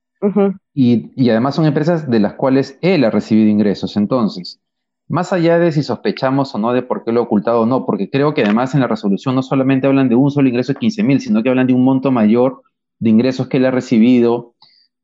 y, 0.74 1.30
además 1.30 1.54
son 1.54 1.66
empresas 1.66 2.10
de 2.10 2.20
las 2.20 2.34
cuales 2.34 2.78
él 2.82 3.04
ha 3.04 3.10
recibido 3.10 3.48
ingresos. 3.48 3.96
Entonces, 3.96 4.60
más 5.08 5.32
allá 5.32 5.58
de 5.58 5.72
si 5.72 5.82
sospechamos 5.82 6.54
o 6.54 6.58
no 6.58 6.72
de 6.72 6.82
por 6.82 7.04
qué 7.04 7.12
lo 7.12 7.20
ha 7.20 7.24
ocultado 7.24 7.62
o 7.62 7.66
no, 7.66 7.86
porque 7.86 8.10
creo 8.10 8.34
que 8.34 8.42
además 8.42 8.74
en 8.74 8.80
la 8.80 8.88
resolución 8.88 9.34
no 9.34 9.42
solamente 9.42 9.86
hablan 9.86 10.08
de 10.08 10.14
un 10.14 10.30
solo 10.30 10.48
ingreso 10.48 10.72
de 10.72 10.78
15 10.78 11.02
mil, 11.02 11.20
sino 11.20 11.42
que 11.42 11.48
hablan 11.48 11.66
de 11.66 11.74
un 11.74 11.84
monto 11.84 12.10
mayor 12.10 12.62
de 12.98 13.10
ingresos 13.10 13.48
que 13.48 13.58
él 13.58 13.66
ha 13.66 13.70
recibido 13.70 14.54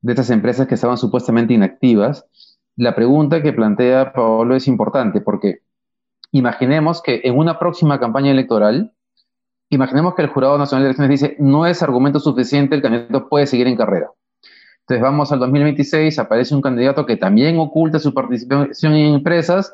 de 0.03 0.13
estas 0.13 0.31
empresas 0.31 0.67
que 0.67 0.75
estaban 0.75 0.99
supuestamente 0.99 1.55
inactivas. 1.55 2.27
La 2.77 2.95
pregunta 2.95 3.43
que 3.43 3.53
plantea 3.53 4.13
Pablo 4.13 4.57
es 4.57 4.69
importante 4.69 5.21
porque 5.21 5.61
imaginemos 6.33 7.01
que 7.01 7.21
en 7.25 7.39
una 7.39 7.59
próxima 7.59 8.01
campaña 8.01 8.31
electoral, 8.31 8.93
imaginemos 9.71 10.15
que 10.15 10.23
el 10.23 10.29
Jurado 10.29 10.59
Nacional 10.59 10.83
de 10.83 10.89
Elecciones 10.89 11.21
dice 11.21 11.37
no 11.39 11.67
es 11.67 11.83
argumento 11.83 12.21
suficiente, 12.21 12.75
el 12.75 12.83
candidato 12.83 13.29
puede 13.29 13.47
seguir 13.47 13.69
en 13.69 13.77
carrera. 13.77 14.11
Entonces 14.85 15.03
vamos 15.03 15.33
al 15.33 15.39
2026, 15.39 16.19
aparece 16.19 16.55
un 16.55 16.61
candidato 16.61 17.07
que 17.07 17.17
también 17.17 17.59
oculta 17.59 17.99
su 17.99 18.13
participación 18.13 18.93
en 18.93 19.15
empresas 19.15 19.73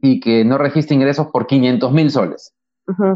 y 0.00 0.20
que 0.20 0.44
no 0.44 0.58
registra 0.58 0.94
ingresos 0.94 1.26
por 1.32 1.48
500 1.48 1.92
mil 1.92 2.08
soles 2.08 2.54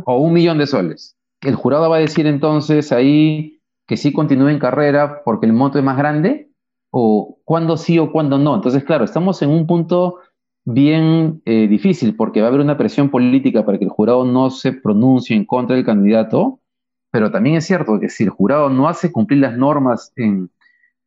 o 0.05 0.17
un 0.17 0.33
millón 0.33 0.59
de 0.59 0.67
soles. 0.67 1.17
El 1.41 1.55
jurado 1.55 1.89
va 1.89 1.97
a 1.97 2.01
decir 2.01 2.27
entonces 2.27 2.91
ahí 2.91 3.61
que 3.87 3.97
sí 3.97 4.13
continúe 4.13 4.49
en 4.49 4.59
carrera 4.59 5.23
porque 5.25 5.47
el 5.47 5.53
monto 5.53 5.79
es 5.79 5.85
más 5.85 5.97
grande 5.97 6.51
o 6.91 7.39
cuándo 7.45 7.77
sí 7.77 8.01
o 8.01 8.11
cuándo 8.11 8.39
no. 8.39 8.57
Entonces, 8.57 8.83
claro, 8.83 9.05
estamos 9.05 9.41
en 9.43 9.51
un 9.51 9.69
punto 9.69 10.19
bien 10.65 11.41
eh, 11.45 11.69
difícil 11.69 12.17
porque 12.17 12.41
va 12.41 12.49
a 12.49 12.49
haber 12.49 12.61
una 12.61 12.77
presión 12.77 13.11
política 13.11 13.65
para 13.65 13.79
que 13.79 13.85
el 13.85 13.91
jurado 13.91 14.25
no 14.25 14.51
se 14.51 14.73
pronuncie 14.73 15.37
en 15.37 15.45
contra 15.45 15.77
del 15.77 15.85
candidato, 15.85 16.59
pero 17.13 17.31
también 17.31 17.57
es 17.57 17.65
cierto 17.65 18.01
que 18.01 18.09
si 18.09 18.25
el 18.25 18.31
jurado 18.31 18.71
no 18.71 18.89
hace 18.89 19.13
cumplir 19.13 19.41
las 19.41 19.57
normas 19.57 20.13
en, 20.17 20.51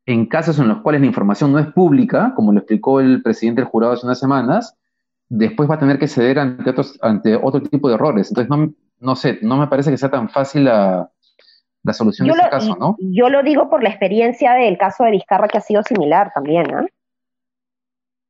en 0.05 0.27
casos 0.27 0.59
en 0.59 0.67
los 0.67 0.81
cuales 0.81 1.01
la 1.01 1.07
información 1.07 1.51
no 1.51 1.59
es 1.59 1.67
pública, 1.67 2.33
como 2.35 2.51
lo 2.51 2.59
explicó 2.59 2.99
el 2.99 3.21
presidente 3.23 3.61
del 3.61 3.69
jurado 3.69 3.93
hace 3.93 4.05
unas 4.05 4.19
semanas, 4.19 4.77
después 5.29 5.69
va 5.69 5.75
a 5.75 5.79
tener 5.79 5.97
que 5.97 6.07
ceder 6.07 6.37
ante, 6.39 6.69
otros, 6.69 6.99
ante 7.01 7.35
otro 7.35 7.61
tipo 7.61 7.89
de 7.89 7.95
errores. 7.95 8.29
Entonces, 8.29 8.49
no, 8.49 8.73
no 8.99 9.15
sé, 9.15 9.39
no 9.41 9.57
me 9.57 9.67
parece 9.67 9.89
que 9.89 9.97
sea 9.97 10.09
tan 10.09 10.29
fácil 10.29 10.65
la, 10.65 11.09
solución 11.93 12.27
de 12.27 12.33
ese 12.33 12.49
caso, 12.49 12.75
¿no? 12.79 12.97
Yo 12.99 13.29
lo 13.29 13.43
digo 13.43 13.69
por 13.69 13.83
la 13.83 13.89
experiencia 13.89 14.53
del 14.53 14.77
caso 14.77 15.03
de 15.03 15.11
Vizcarra, 15.11 15.47
que 15.47 15.57
ha 15.57 15.61
sido 15.61 15.81
similar 15.83 16.31
también, 16.33 16.63
¿no? 16.63 16.85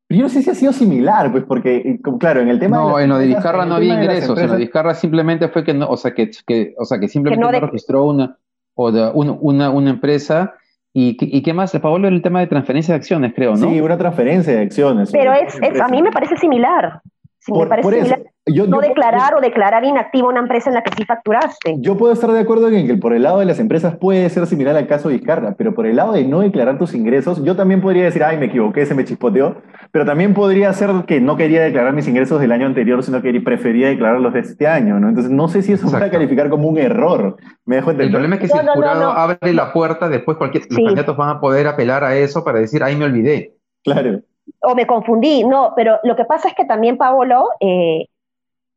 Yo 0.08 0.22
no 0.22 0.30
sé 0.30 0.44
si 0.44 0.52
ha 0.52 0.56
sido 0.56 0.72
similar, 0.72 1.32
pues 1.32 1.46
porque, 1.46 1.78
eh, 1.78 2.00
claro, 2.20 2.40
en 2.40 2.50
el 2.50 2.60
tema 2.60 2.78
no, 2.78 3.00
en 3.00 3.10
lo 3.10 3.18
de 3.18 3.28
Vizcarra 3.28 3.66
no 3.66 3.76
había 3.76 3.96
ingresos, 3.96 4.38
en 4.40 4.48
lo 4.48 4.54
de 4.54 4.60
Vizcarra 4.60 4.94
simplemente 4.94 5.50
fue 5.50 5.64
que 5.64 5.74
no, 5.74 5.90
o 5.90 5.98
sea, 5.98 6.14
que, 6.14 6.30
o 6.78 6.86
sea, 6.86 7.00
que 7.00 7.08
simplemente 7.08 7.60
no, 7.60 7.68
registró 7.68 8.06
una, 8.06 8.38
o 8.76 8.92
una, 8.92 9.70
una 9.72 9.90
empresa 9.90 10.54
¿Y, 10.98 11.42
qué 11.42 11.54
más? 11.54 11.78
Pablo, 11.78 12.08
el 12.08 12.22
tema 12.22 12.40
de 12.40 12.48
transferencia 12.48 12.94
de 12.94 13.00
acciones, 13.00 13.34
creo, 13.36 13.58
¿no? 13.58 13.70
Sí, 13.70 13.82
una 13.82 13.98
transferencia 13.98 14.54
de 14.54 14.62
acciones. 14.62 15.12
Pero 15.12 15.34
es, 15.34 15.60
a 15.82 15.90
mí 15.90 16.02
me 16.02 16.10
parece 16.10 16.38
similar. 16.38 17.02
Me 17.48 17.68
parece 17.68 18.02
similar 18.04 18.36
no 18.48 18.80
declarar 18.80 19.36
o 19.36 19.42
declarar 19.42 19.84
inactiva 19.84 20.30
una 20.30 20.40
empresa 20.40 20.70
en 20.70 20.76
la 20.76 20.84
que 20.84 20.92
sí 20.96 21.04
facturaste. 21.04 21.78
Yo 21.80 21.98
puedo 21.98 22.14
estar 22.14 22.32
de 22.32 22.40
acuerdo 22.40 22.70
en 22.70 22.86
que 22.86 22.96
por 22.96 23.14
el 23.14 23.24
lado 23.24 23.40
de 23.40 23.46
las 23.46 23.60
empresas 23.60 23.98
puede 23.98 24.30
ser 24.30 24.46
similar 24.46 24.76
al 24.76 24.88
caso 24.88 25.10
de 25.10 25.16
Vizcarra, 25.16 25.56
pero 25.58 25.74
por 25.74 25.88
el 25.88 25.96
lado 25.96 26.14
de 26.14 26.26
no 26.26 26.42
declarar 26.42 26.78
tus 26.78 26.94
ingresos, 26.94 27.44
yo 27.44 27.56
también 27.56 27.82
podría 27.82 28.04
decir, 28.04 28.24
ay, 28.24 28.38
me 28.38 28.46
equivoqué, 28.46 28.86
se 28.86 28.94
me 28.94 29.04
chispoteó, 29.04 29.62
pero 29.92 30.06
también 30.06 30.34
podría 30.34 30.72
ser 30.74 30.92
que 31.08 31.20
no 31.20 31.38
quería 31.38 31.64
declarar 31.64 31.94
mis 31.94 32.08
ingresos 32.08 32.40
del 32.40 32.52
año 32.52 32.68
anterior, 32.68 33.02
sino 33.04 33.22
que 33.22 33.36
prefería 33.42 33.88
declararlos 33.88 34.34
de 34.34 34.40
este 34.42 34.68
año, 34.68 35.00
¿no? 35.00 35.10
Entonces, 35.10 35.32
no 35.32 35.48
sé 35.48 35.62
si 35.62 35.74
eso 35.74 35.90
va 35.92 36.06
a 36.06 36.10
calificar 36.12 36.50
como 36.50 36.68
un 36.70 36.78
error. 36.78 37.38
Me 37.66 37.78
dejo 37.78 37.92
entender. 37.92 38.08
El 38.08 38.12
problema 38.14 38.36
es 38.36 38.42
que 38.42 38.48
si 38.48 38.58
el 38.58 38.68
jurado 38.68 39.12
abre 39.12 39.54
la 39.54 39.74
puerta, 39.74 40.08
después 40.08 40.38
cualquier, 40.38 40.64
los 40.70 40.78
candidatos 40.78 41.18
van 41.18 41.30
a 41.30 41.40
poder 41.40 41.68
apelar 41.68 42.04
a 42.04 42.16
eso 42.16 42.44
para 42.44 42.60
decir, 42.60 42.84
ay, 42.84 42.96
me 42.96 43.06
olvidé. 43.06 43.56
Claro. 43.84 44.22
O 44.62 44.76
me 44.76 44.88
confundí, 44.88 45.44
no, 45.44 45.74
pero 45.76 46.00
lo 46.04 46.16
que 46.16 46.26
pasa 46.26 46.50
es 46.50 46.56
que 46.56 46.66
también, 46.66 46.98
Paolo, 46.98 47.50
eh, 47.60 48.08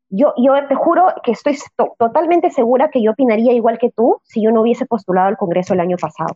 yo, 0.09 0.33
yo 0.37 0.53
te 0.67 0.75
juro 0.75 1.13
que 1.23 1.31
estoy 1.31 1.57
totalmente 1.97 2.49
segura 2.49 2.89
que 2.89 3.01
yo 3.01 3.11
opinaría 3.11 3.53
igual 3.53 3.77
que 3.77 3.91
tú 3.91 4.19
si 4.23 4.41
yo 4.41 4.51
no 4.51 4.61
hubiese 4.61 4.85
postulado 4.85 5.27
al 5.27 5.37
Congreso 5.37 5.73
el 5.73 5.79
año 5.79 5.97
pasado. 5.97 6.35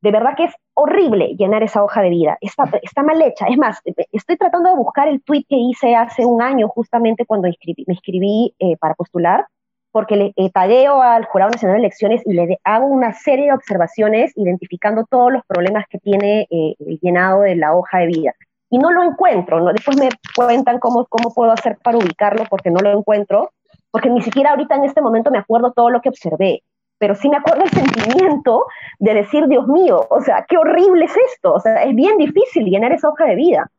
De 0.00 0.12
verdad 0.12 0.34
que 0.36 0.44
es 0.44 0.54
horrible 0.74 1.34
llenar 1.36 1.62
esa 1.62 1.82
hoja 1.82 2.02
de 2.02 2.10
vida. 2.10 2.38
Está, 2.40 3.02
mal 3.02 3.20
hecha. 3.20 3.46
Es 3.48 3.58
más, 3.58 3.80
estoy 4.12 4.36
tratando 4.36 4.70
de 4.70 4.76
buscar 4.76 5.08
el 5.08 5.22
tweet 5.22 5.44
que 5.48 5.56
hice 5.56 5.96
hace 5.96 6.24
un 6.24 6.40
año, 6.40 6.68
justamente 6.68 7.26
cuando 7.26 7.48
me 7.48 7.94
inscribí 7.94 8.54
eh, 8.60 8.76
para 8.76 8.94
postular, 8.94 9.46
porque 9.90 10.14
le 10.14 10.32
eh, 10.36 10.50
al 10.54 11.24
Jurado 11.24 11.50
Nacional 11.50 11.78
de 11.78 11.80
Elecciones 11.80 12.22
y 12.26 12.34
le 12.34 12.58
hago 12.62 12.86
una 12.86 13.12
serie 13.12 13.46
de 13.46 13.54
observaciones 13.54 14.32
identificando 14.36 15.04
todos 15.04 15.32
los 15.32 15.42
problemas 15.46 15.86
que 15.88 15.98
tiene 15.98 16.46
eh, 16.50 16.74
el 16.78 17.00
llenado 17.00 17.40
de 17.40 17.56
la 17.56 17.74
hoja 17.74 17.98
de 17.98 18.06
vida 18.06 18.34
y 18.70 18.78
no 18.78 18.90
lo 18.90 19.02
encuentro. 19.02 19.60
¿no? 19.60 19.72
Después 19.72 19.98
me 19.98 20.08
cuentan 20.34 20.78
cómo, 20.78 21.06
cómo 21.06 21.32
puedo 21.34 21.52
hacer 21.52 21.78
para 21.82 21.98
ubicarlo 21.98 22.44
porque 22.48 22.70
no 22.70 22.80
lo 22.80 22.96
encuentro, 22.96 23.50
porque 23.90 24.10
ni 24.10 24.22
siquiera 24.22 24.50
ahorita 24.50 24.76
en 24.76 24.84
este 24.84 25.00
momento 25.00 25.30
me 25.30 25.38
acuerdo 25.38 25.72
todo 25.72 25.90
lo 25.90 26.00
que 26.00 26.08
observé, 26.08 26.62
pero 26.98 27.14
sí 27.14 27.28
me 27.28 27.36
acuerdo 27.36 27.64
el 27.64 27.70
sentimiento 27.70 28.66
de 28.98 29.14
decir, 29.14 29.46
Dios 29.46 29.66
mío, 29.68 30.06
o 30.10 30.20
sea, 30.20 30.44
qué 30.48 30.58
horrible 30.58 31.04
es 31.04 31.16
esto, 31.32 31.54
o 31.54 31.60
sea, 31.60 31.84
es 31.84 31.94
bien 31.94 32.18
difícil 32.18 32.64
llenar 32.64 32.92
esa 32.92 33.08
hoja 33.08 33.24
de 33.24 33.36
vida. 33.36 33.70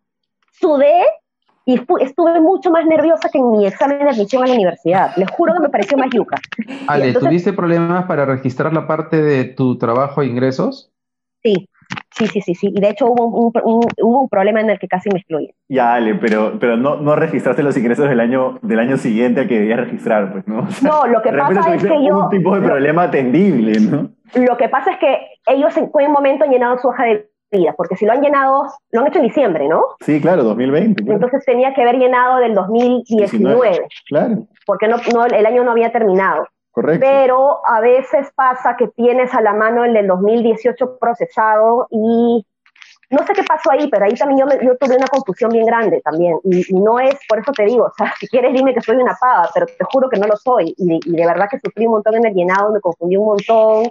Sudé 0.51 1.03
y 1.65 1.75
estuve 1.75 2.39
mucho 2.41 2.71
más 2.71 2.85
nerviosa 2.85 3.29
que 3.29 3.37
en 3.37 3.51
mi 3.51 3.67
examen 3.67 3.99
de 3.99 4.09
admisión 4.09 4.43
a 4.43 4.47
la 4.47 4.53
universidad. 4.53 5.15
Les 5.17 5.29
juro 5.29 5.53
que 5.53 5.59
me 5.59 5.69
pareció 5.69 5.97
más 5.97 6.09
yuca. 6.11 6.37
Ale, 6.87 7.13
¿tuviste 7.13 7.53
problemas 7.53 8.05
para 8.05 8.25
registrar 8.25 8.73
la 8.73 8.87
parte 8.87 9.21
de 9.21 9.43
tu 9.45 9.77
trabajo 9.77 10.21
e 10.21 10.25
ingresos? 10.25 10.91
Sí, 11.43 11.69
sí, 12.11 12.27
sí, 12.27 12.41
sí, 12.41 12.55
sí. 12.55 12.71
Y 12.75 12.79
de 12.81 12.89
hecho 12.89 13.07
hubo 13.07 13.25
un, 13.25 13.51
un- 13.63 13.87
hubo 14.01 14.21
un 14.21 14.29
problema 14.29 14.61
en 14.61 14.69
el 14.69 14.79
que 14.79 14.87
casi 14.87 15.09
me 15.11 15.19
excluyen. 15.19 15.51
Ya, 15.67 15.93
Ale, 15.93 16.15
pero, 16.15 16.57
pero 16.59 16.77
no, 16.77 16.95
no 16.97 17.15
registraste 17.15 17.63
los 17.63 17.75
ingresos 17.77 18.07
del 18.09 18.19
año, 18.19 18.59
del 18.61 18.79
año 18.79 18.97
siguiente 18.97 19.41
al 19.41 19.47
que 19.47 19.59
debías 19.59 19.79
registrar, 19.79 20.31
pues, 20.31 20.47
¿no? 20.47 20.59
O 20.67 20.71
sea, 20.71 20.89
No, 20.89 21.07
lo 21.07 21.21
que 21.21 21.31
pasa 21.31 21.75
es 21.75 21.83
que 21.83 22.05
yo... 22.05 22.17
un 22.25 22.29
tipo 22.29 22.53
de 22.55 22.61
lo- 22.61 22.67
problema 22.67 23.03
atendible, 23.03 23.79
¿no? 23.79 24.09
Lo 24.35 24.57
que 24.57 24.69
pasa 24.69 24.91
es 24.91 24.97
que 24.99 25.17
ellos 25.47 25.75
en 25.77 25.89
un 25.91 26.11
momento 26.11 26.43
han 26.45 26.51
llenado 26.51 26.77
su 26.77 26.87
hoja 26.89 27.05
de 27.05 27.29
vida, 27.51 27.73
porque 27.75 27.95
si 27.95 28.05
lo 28.05 28.11
han 28.11 28.21
llenado, 28.21 28.63
lo 28.91 29.01
han 29.01 29.07
hecho 29.07 29.17
en 29.17 29.25
diciembre, 29.25 29.67
¿no? 29.67 29.81
Sí, 30.01 30.21
claro, 30.21 30.43
2020. 30.43 31.03
claro. 31.03 31.15
Entonces 31.15 31.43
tenía 31.45 31.73
que 31.73 31.81
haber 31.81 31.95
llenado 31.97 32.37
del 32.37 32.53
2019, 32.53 33.87
Claro, 34.07 34.47
porque 34.67 34.87
no, 34.87 34.97
no, 35.13 35.25
el 35.25 35.45
año 35.45 35.63
no 35.63 35.71
había 35.71 35.91
terminado. 35.91 36.45
Correcto. 36.81 37.05
Pero 37.07 37.59
a 37.67 37.81
veces 37.81 38.29
pasa 38.35 38.75
que 38.77 38.87
tienes 38.89 39.33
a 39.33 39.41
la 39.41 39.53
mano 39.53 39.83
el 39.85 39.93
del 39.93 40.07
2018 40.07 40.97
procesado 40.99 41.87
y 41.91 42.45
no 43.11 43.25
sé 43.25 43.33
qué 43.33 43.43
pasó 43.43 43.71
ahí, 43.71 43.89
pero 43.89 44.05
ahí 44.05 44.13
también 44.13 44.39
yo, 44.41 44.45
me- 44.45 44.63
yo 44.65 44.77
tuve 44.77 44.95
una 44.95 45.07
confusión 45.07 45.51
bien 45.51 45.65
grande 45.65 46.01
también. 46.01 46.37
Y, 46.43 46.59
y 46.75 46.79
no 46.79 46.99
es, 46.99 47.15
por 47.27 47.39
eso 47.39 47.51
te 47.51 47.65
digo, 47.65 47.85
o 47.91 47.93
sea, 47.97 48.13
si 48.19 48.27
quieres 48.27 48.53
dime 48.53 48.73
que 48.73 48.81
soy 48.81 48.97
una 48.97 49.17
pava, 49.19 49.49
pero 49.53 49.65
te 49.65 49.85
juro 49.91 50.09
que 50.09 50.19
no 50.19 50.27
lo 50.27 50.37
soy. 50.37 50.73
Y, 50.77 50.87
de- 50.87 50.99
y 51.05 51.11
de 51.15 51.25
verdad 51.25 51.47
que 51.49 51.59
sufrí 51.59 51.85
un 51.87 51.93
montón 51.93 52.15
en 52.15 52.25
el 52.27 52.33
llenado, 52.33 52.71
me 52.71 52.81
confundí 52.81 53.17
un 53.17 53.25
montón, 53.25 53.89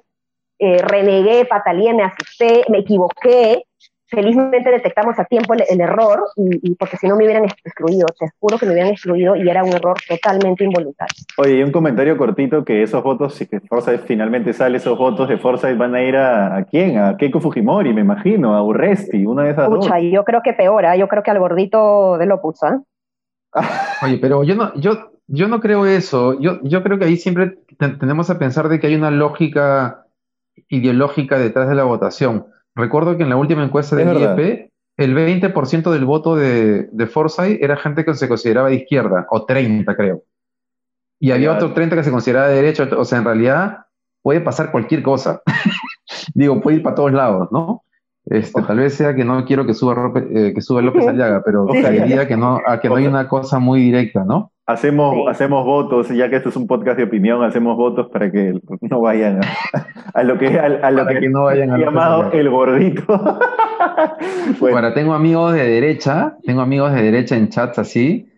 eh, 0.60 0.78
renegué, 0.82 1.44
pataleé, 1.46 1.94
me 1.94 2.04
asusté, 2.04 2.64
me 2.68 2.78
equivoqué. 2.78 3.64
Felizmente 4.10 4.70
detectamos 4.70 5.18
a 5.18 5.24
tiempo 5.26 5.52
el, 5.54 5.64
el 5.68 5.80
error, 5.80 6.24
y, 6.36 6.70
y 6.70 6.74
porque 6.76 6.96
si 6.96 7.06
no 7.06 7.16
me 7.16 7.24
hubieran 7.24 7.44
excluido, 7.44 8.06
te 8.18 8.26
juro 8.40 8.58
que 8.58 8.64
me 8.66 8.72
hubieran 8.72 8.92
excluido 8.92 9.36
y 9.36 9.48
era 9.48 9.62
un 9.62 9.72
error 9.72 9.96
totalmente 10.08 10.64
involuntario. 10.64 11.14
Oye, 11.36 11.58
y 11.58 11.62
un 11.62 11.70
comentario 11.72 12.16
cortito 12.16 12.64
que 12.64 12.82
esos 12.82 13.02
votos, 13.02 13.34
si 13.34 13.46
que 13.46 13.60
Forsyth 13.60 14.06
finalmente 14.06 14.52
sale, 14.52 14.78
esos 14.78 14.96
votos 14.96 15.28
de 15.28 15.36
Forsyth 15.36 15.76
van 15.76 15.94
a 15.94 16.02
ir 16.02 16.16
a, 16.16 16.56
¿a 16.56 16.64
quién? 16.64 16.98
A 16.98 17.16
Keiko 17.16 17.40
Fujimori, 17.40 17.92
me 17.92 18.00
imagino, 18.00 18.54
a 18.54 18.62
Urresti, 18.62 19.26
una 19.26 19.44
de 19.44 19.50
esas 19.50 19.68
dos. 19.68 19.80
Pucha, 19.86 20.00
yo 20.00 20.24
creo 20.24 20.40
que 20.42 20.54
peor, 20.54 20.86
¿ah? 20.86 20.96
yo 20.96 21.06
creo 21.08 21.22
que 21.22 21.30
al 21.30 21.38
gordito 21.38 22.16
de 22.18 22.26
Lopus, 22.26 22.62
¿ah? 22.62 22.80
Oye, 24.02 24.18
pero 24.18 24.42
yo 24.44 24.54
no, 24.54 24.74
yo, 24.76 25.12
yo 25.26 25.48
no 25.48 25.60
creo 25.60 25.86
eso. 25.86 26.38
Yo, 26.40 26.60
yo 26.62 26.82
creo 26.82 26.98
que 26.98 27.04
ahí 27.04 27.16
siempre 27.16 27.58
te- 27.78 27.88
tenemos 27.90 28.30
a 28.30 28.38
pensar 28.38 28.68
de 28.68 28.78
que 28.80 28.86
hay 28.86 28.94
una 28.94 29.10
lógica 29.10 30.06
ideológica 30.68 31.38
detrás 31.38 31.68
de 31.68 31.74
la 31.74 31.84
votación. 31.84 32.46
Recuerdo 32.78 33.16
que 33.16 33.24
en 33.24 33.28
la 33.28 33.36
última 33.36 33.64
encuesta 33.64 34.00
Es 34.00 34.06
del. 34.06 34.16
IEP, 34.16 34.70
el 34.96 35.14
20% 35.16 35.90
del 35.90 36.04
voto 36.04 36.36
de, 36.36 36.88
de 36.92 37.06
Forsyth 37.06 37.60
era 37.62 37.76
gente 37.76 38.04
que 38.04 38.14
se 38.14 38.28
consideraba 38.28 38.68
de 38.68 38.76
izquierda, 38.76 39.26
o 39.30 39.44
30 39.44 39.94
creo. 39.96 40.22
Y 41.20 41.32
había 41.32 41.50
Ya. 41.50 41.56
otro 41.56 41.72
30 41.72 41.96
que 41.96 42.04
se 42.04 42.10
consideraba 42.12 42.48
de 42.48 42.54
derecha, 42.54 42.88
o 42.96 43.04
sea, 43.04 43.18
en 43.18 43.24
realidad 43.24 43.78
puede 44.22 44.40
pasar 44.40 44.70
cualquier 44.70 45.02
cosa. 45.02 45.42
Digo, 46.34 46.60
puede 46.60 46.76
ir 46.76 46.82
para 46.82 46.94
todos 46.94 47.12
lados, 47.12 47.48
¿no? 47.50 47.82
Este, 48.30 48.62
tal 48.62 48.76
vez 48.78 48.94
sea 48.94 49.14
que 49.14 49.24
no 49.24 49.44
quiero 49.44 49.64
que 49.64 49.72
suba, 49.74 49.94
Rope- 49.94 50.28
eh, 50.34 50.52
que 50.54 50.60
suba 50.60 50.82
López 50.82 51.06
Aliaga, 51.06 51.42
pero 51.44 51.66
Sí. 51.72 51.82
diría 51.82 52.28
que 52.28 52.36
no, 52.36 52.60
a 52.66 52.78
que 52.80 52.88
no 52.88 52.96
hay 52.96 53.06
una 53.06 53.26
cosa 53.28 53.58
muy 53.58 53.80
directa, 53.80 54.24
¿no? 54.24 54.52
Hacemos, 54.66 55.14
Sí. 55.14 55.22
hacemos 55.30 55.64
votos, 55.64 56.08
ya 56.10 56.28
que 56.28 56.36
esto 56.36 56.50
es 56.50 56.56
un 56.56 56.66
podcast 56.66 56.98
de 56.98 57.04
opinión, 57.04 57.42
hacemos 57.42 57.74
votos 57.76 58.08
para 58.12 58.30
que 58.30 58.60
no 58.82 59.00
vayan 59.00 59.40
a, 59.42 59.46
a 60.14 60.22
lo 60.24 60.36
que, 60.36 60.58
a, 60.58 60.64
a 60.64 60.90
lo 60.90 61.04
Para 61.04 61.14
que, 61.14 61.20
que 61.20 61.28
no 61.30 61.44
vayan 61.44 61.70
a 61.70 61.78
López 61.78 61.86
llamado 61.94 62.32
el 62.32 62.50
gordito. 62.50 63.04
Bueno, 64.60 64.76
Ahora, 64.76 64.94
tengo 64.94 65.14
amigos 65.14 65.54
de 65.54 65.64
derecha, 65.66 66.36
tengo 66.44 66.60
amigos 66.60 66.92
de 66.92 67.02
derecha 67.02 67.36
en 67.36 67.48
chats 67.48 67.78
así, 67.78 68.28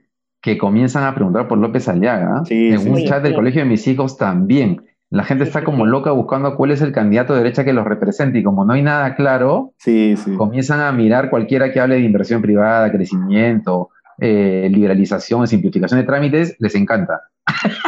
que 0.42 0.56
comienzan 0.58 1.04
a 1.04 1.14
preguntar 1.14 1.48
por 1.48 1.58
López 1.58 1.88
Aliaga. 1.88 2.44
Sí, 2.44 2.68
en 2.72 2.78
sí, 2.80 2.88
un 2.88 2.96
sí. 2.96 3.04
chat 3.06 3.22
del 3.22 3.34
colegio 3.34 3.62
de 3.62 3.68
mis 3.68 3.86
hijos 3.88 4.16
también. 4.16 4.82
La 5.10 5.24
gente 5.24 5.42
está 5.42 5.64
como 5.64 5.86
loca 5.86 6.12
buscando 6.12 6.54
cuál 6.54 6.70
es 6.70 6.82
el 6.82 6.92
candidato 6.92 7.32
de 7.32 7.40
derecha 7.40 7.64
que 7.64 7.72
los 7.72 7.84
represente 7.84 8.38
y 8.38 8.42
como 8.44 8.64
no 8.64 8.74
hay 8.74 8.82
nada 8.82 9.16
claro, 9.16 9.74
sí, 9.76 10.14
sí. 10.16 10.36
comienzan 10.36 10.80
a 10.80 10.92
mirar 10.92 11.30
cualquiera 11.30 11.72
que 11.72 11.80
hable 11.80 11.96
de 11.96 12.02
inversión 12.02 12.40
privada, 12.40 12.92
crecimiento, 12.92 13.90
eh, 14.20 14.68
liberalización, 14.70 15.48
simplificación 15.48 15.98
de 15.98 16.06
trámites, 16.06 16.54
les 16.60 16.76
encanta. 16.76 17.22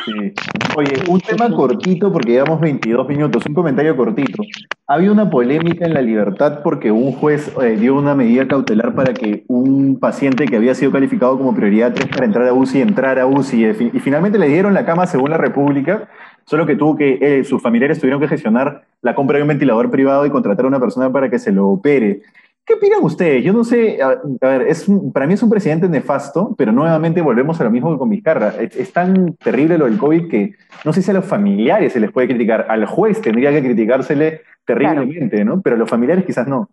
Sí. 0.04 0.32
Oye, 0.76 0.94
un 1.08 1.20
tema 1.20 1.48
cortito 1.54 2.12
porque 2.12 2.32
llevamos 2.32 2.60
22 2.60 3.06
minutos, 3.06 3.44
un 3.46 3.54
comentario 3.54 3.96
cortito. 3.96 4.42
Había 4.88 5.12
una 5.12 5.30
polémica 5.30 5.84
en 5.84 5.94
La 5.94 6.02
Libertad 6.02 6.60
porque 6.64 6.90
un 6.90 7.12
juez 7.12 7.52
eh, 7.62 7.76
dio 7.78 7.94
una 7.94 8.16
medida 8.16 8.48
cautelar 8.48 8.94
para 8.94 9.14
que 9.14 9.44
un 9.46 10.00
paciente 10.00 10.46
que 10.46 10.56
había 10.56 10.74
sido 10.74 10.90
calificado 10.90 11.38
como 11.38 11.54
prioridad 11.54 11.92
3 11.94 12.08
para 12.08 12.24
entrar 12.24 12.48
a 12.48 12.52
UCI 12.52 12.80
entrara 12.80 13.22
a 13.22 13.26
UCI 13.26 13.64
y, 13.64 13.90
y 13.94 14.00
finalmente 14.00 14.38
le 14.38 14.48
dieron 14.48 14.74
la 14.74 14.84
cama 14.84 15.06
según 15.06 15.30
la 15.30 15.38
República, 15.38 16.08
solo 16.44 16.66
que 16.66 16.76
tuvo 16.76 16.96
que, 16.96 17.18
eh, 17.20 17.44
sus 17.44 17.62
familiares 17.62 17.98
tuvieron 17.98 18.20
que 18.20 18.28
gestionar 18.28 18.84
la 19.00 19.14
compra 19.14 19.36
de 19.36 19.42
un 19.42 19.48
ventilador 19.48 19.90
privado 19.90 20.26
y 20.26 20.30
contratar 20.30 20.64
a 20.64 20.68
una 20.68 20.80
persona 20.80 21.10
para 21.12 21.28
que 21.30 21.38
se 21.38 21.52
lo 21.52 21.68
opere. 21.68 22.22
¿Qué 22.64 22.74
opinan 22.74 23.02
ustedes? 23.02 23.42
Yo 23.42 23.52
no 23.52 23.64
sé, 23.64 24.00
a, 24.00 24.20
a 24.40 24.48
ver, 24.48 24.62
es 24.62 24.86
para 25.12 25.26
mí 25.26 25.34
es 25.34 25.42
un 25.42 25.50
presidente 25.50 25.88
nefasto, 25.88 26.54
pero 26.56 26.70
nuevamente 26.70 27.20
volvemos 27.20 27.60
a 27.60 27.64
lo 27.64 27.72
mismo 27.72 27.92
que 27.92 27.98
con 27.98 28.08
Vizcarra. 28.08 28.54
Es, 28.60 28.76
es 28.76 28.92
tan 28.92 29.34
terrible 29.34 29.78
lo 29.78 29.86
del 29.86 29.98
COVID 29.98 30.28
que 30.28 30.54
no 30.84 30.92
sé 30.92 31.02
si 31.02 31.10
a 31.10 31.14
los 31.14 31.24
familiares 31.24 31.92
se 31.92 32.00
les 32.00 32.12
puede 32.12 32.28
criticar, 32.28 32.66
al 32.68 32.86
juez 32.86 33.20
tendría 33.20 33.50
que 33.50 33.62
criticársele 33.62 34.42
terriblemente, 34.64 35.44
¿no? 35.44 35.60
Pero 35.60 35.74
a 35.74 35.78
los 35.78 35.90
familiares 35.90 36.24
quizás 36.24 36.46
no. 36.46 36.70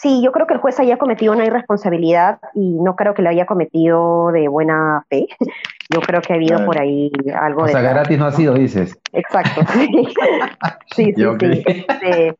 Sí, 0.00 0.22
yo 0.22 0.30
creo 0.30 0.46
que 0.46 0.54
el 0.54 0.60
juez 0.60 0.78
haya 0.78 0.96
cometido 0.96 1.32
una 1.32 1.44
irresponsabilidad 1.44 2.38
y 2.54 2.78
no 2.80 2.94
creo 2.94 3.14
que 3.14 3.22
lo 3.22 3.30
haya 3.30 3.46
cometido 3.46 4.30
de 4.30 4.46
buena 4.46 5.04
fe. 5.08 5.26
Yo 5.90 6.00
creo 6.02 6.20
que 6.20 6.34
ha 6.34 6.36
habido 6.36 6.66
por 6.66 6.78
ahí 6.78 7.10
algo 7.34 7.62
O 7.62 7.64
de... 7.66 7.72
sea, 7.72 7.80
gratis 7.80 8.18
no 8.18 8.26
ha 8.26 8.32
sido, 8.32 8.54
dices. 8.54 8.96
Exacto. 9.12 9.62
Sí, 10.94 11.12
sí, 11.14 11.22
sí. 11.40 11.54
Sí. 11.54 11.62
Este, 11.66 12.36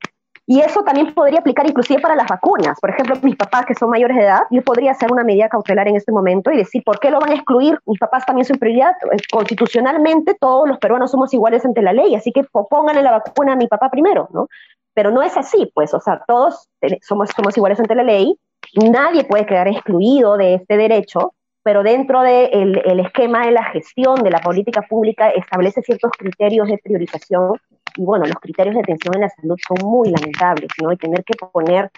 y 0.51 0.61
eso 0.61 0.83
también 0.83 1.13
podría 1.13 1.41
aplicar 1.41 1.69
inclusive 1.69 2.01
para 2.01 2.17
las 2.17 2.27
vacunas. 2.27 2.81
Por 2.81 2.89
ejemplo, 2.89 3.17
mis 3.23 3.37
papás 3.37 3.67
que 3.67 3.75
son 3.75 3.91
mayores 3.91 4.17
de 4.17 4.23
edad, 4.23 4.41
yo 4.51 4.63
podría 4.63 4.93
hacer 4.93 5.13
una 5.13 5.23
medida 5.23 5.51
cautelar 5.51 5.87
en 5.89 5.97
este 5.97 6.11
momento 6.11 6.51
y 6.51 6.57
decir, 6.57 6.83
¿por 6.85 6.99
qué 7.01 7.11
lo 7.11 7.21
van 7.21 7.33
a 7.33 7.35
excluir? 7.35 7.79
Mis 7.85 7.99
papás 7.99 8.25
también 8.25 8.47
son 8.47 8.57
prioridad. 8.57 8.93
Eh, 9.13 9.19
Constitucionalmente 9.31 10.39
todos 10.41 10.67
los 10.67 10.79
peruanos 10.79 11.11
somos 11.11 11.35
iguales 11.35 11.67
ante 11.67 11.83
la 11.83 11.93
ley, 11.93 12.15
así 12.15 12.33
que 12.33 12.45
pónganle 12.71 13.03
la 13.03 13.11
vacuna 13.11 13.53
a 13.53 13.57
mi 13.57 13.67
papá 13.67 13.91
primero, 13.91 14.31
¿no? 14.33 14.49
Pero 14.95 15.11
no 15.11 15.21
es 15.21 15.37
así, 15.37 15.71
pues, 15.75 15.93
o 15.93 16.01
sea, 16.01 16.23
todos 16.27 16.67
somos, 17.03 17.29
somos 17.37 17.55
iguales 17.55 17.79
ante 17.79 17.95
la 17.95 18.03
ley, 18.03 18.35
nadie 18.75 19.25
puede 19.25 19.45
quedar 19.45 19.69
excluido 19.69 20.39
de 20.39 20.55
este 20.55 20.79
derecho, 20.79 21.35
pero 21.63 21.83
dentro 21.83 22.23
del 22.23 22.73
de 22.73 22.81
el 22.87 23.01
esquema 23.01 23.45
de 23.45 23.53
la 23.53 23.65
gestión 23.65 24.23
de 24.23 24.31
la 24.31 24.41
política 24.41 24.81
pública 24.81 25.29
establece 25.29 25.83
ciertos 25.83 26.11
criterios 26.13 26.69
de 26.69 26.79
priorización 26.83 27.61
y 27.97 28.05
bueno, 28.05 28.27
los 28.27 28.37
criterios 28.37 28.75
de 28.75 28.81
atención 28.81 29.15
en 29.15 29.23
la 29.23 29.29
salud 29.31 29.57
son 29.67 29.89
muy 29.89 30.11
lamentables, 30.11 30.71
¿no? 30.83 30.93
Y 30.93 30.97
tener 30.97 31.25
que 31.25 31.35
poner 31.37 31.91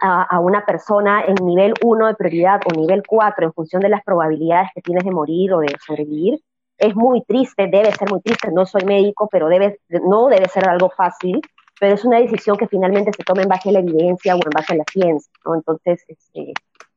a, 0.00 0.22
a 0.22 0.40
una 0.40 0.64
persona 0.64 1.22
en 1.26 1.34
nivel 1.44 1.74
1 1.82 2.06
de 2.06 2.14
prioridad 2.14 2.60
o 2.66 2.78
nivel 2.78 3.02
4 3.06 3.46
en 3.46 3.52
función 3.52 3.82
de 3.82 3.88
las 3.88 4.02
probabilidades 4.02 4.70
que 4.74 4.82
tienes 4.82 5.04
de 5.04 5.10
morir 5.10 5.52
o 5.52 5.60
de 5.60 5.74
sobrevivir 5.84 6.40
es 6.80 6.96
muy 6.96 7.22
triste, 7.22 7.68
debe 7.70 7.92
ser 7.92 8.10
muy 8.10 8.20
triste, 8.22 8.50
no 8.50 8.66
soy 8.66 8.84
médico, 8.84 9.28
pero 9.30 9.48
debe, 9.48 9.78
no 10.02 10.28
debe 10.28 10.48
ser 10.48 10.66
algo 10.68 10.90
fácil, 10.90 11.40
pero 11.78 11.94
es 11.94 12.04
una 12.04 12.18
decisión 12.18 12.56
que 12.56 12.66
finalmente 12.66 13.12
se 13.14 13.22
toma 13.22 13.42
en 13.42 13.48
base 13.48 13.68
a 13.68 13.72
la 13.72 13.80
evidencia 13.80 14.34
o 14.34 14.38
en 14.38 14.50
base 14.50 14.72
a 14.72 14.76
la 14.76 14.84
ciencia, 14.90 15.30
¿no? 15.44 15.54
Entonces, 15.54 16.02
este, 16.08 16.52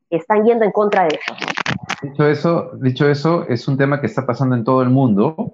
están 0.09 0.45
yendo 0.45 0.63
en 0.63 0.71
contra 0.71 1.03
de 1.03 1.19
eso. 1.19 1.35
Dicho 2.01 2.27
eso, 2.27 2.71
dicho 2.81 3.09
eso, 3.09 3.45
es 3.47 3.67
un 3.67 3.77
tema 3.77 3.99
que 3.99 4.07
está 4.07 4.25
pasando 4.25 4.55
en 4.55 4.63
todo 4.63 4.81
el 4.81 4.89
mundo 4.89 5.53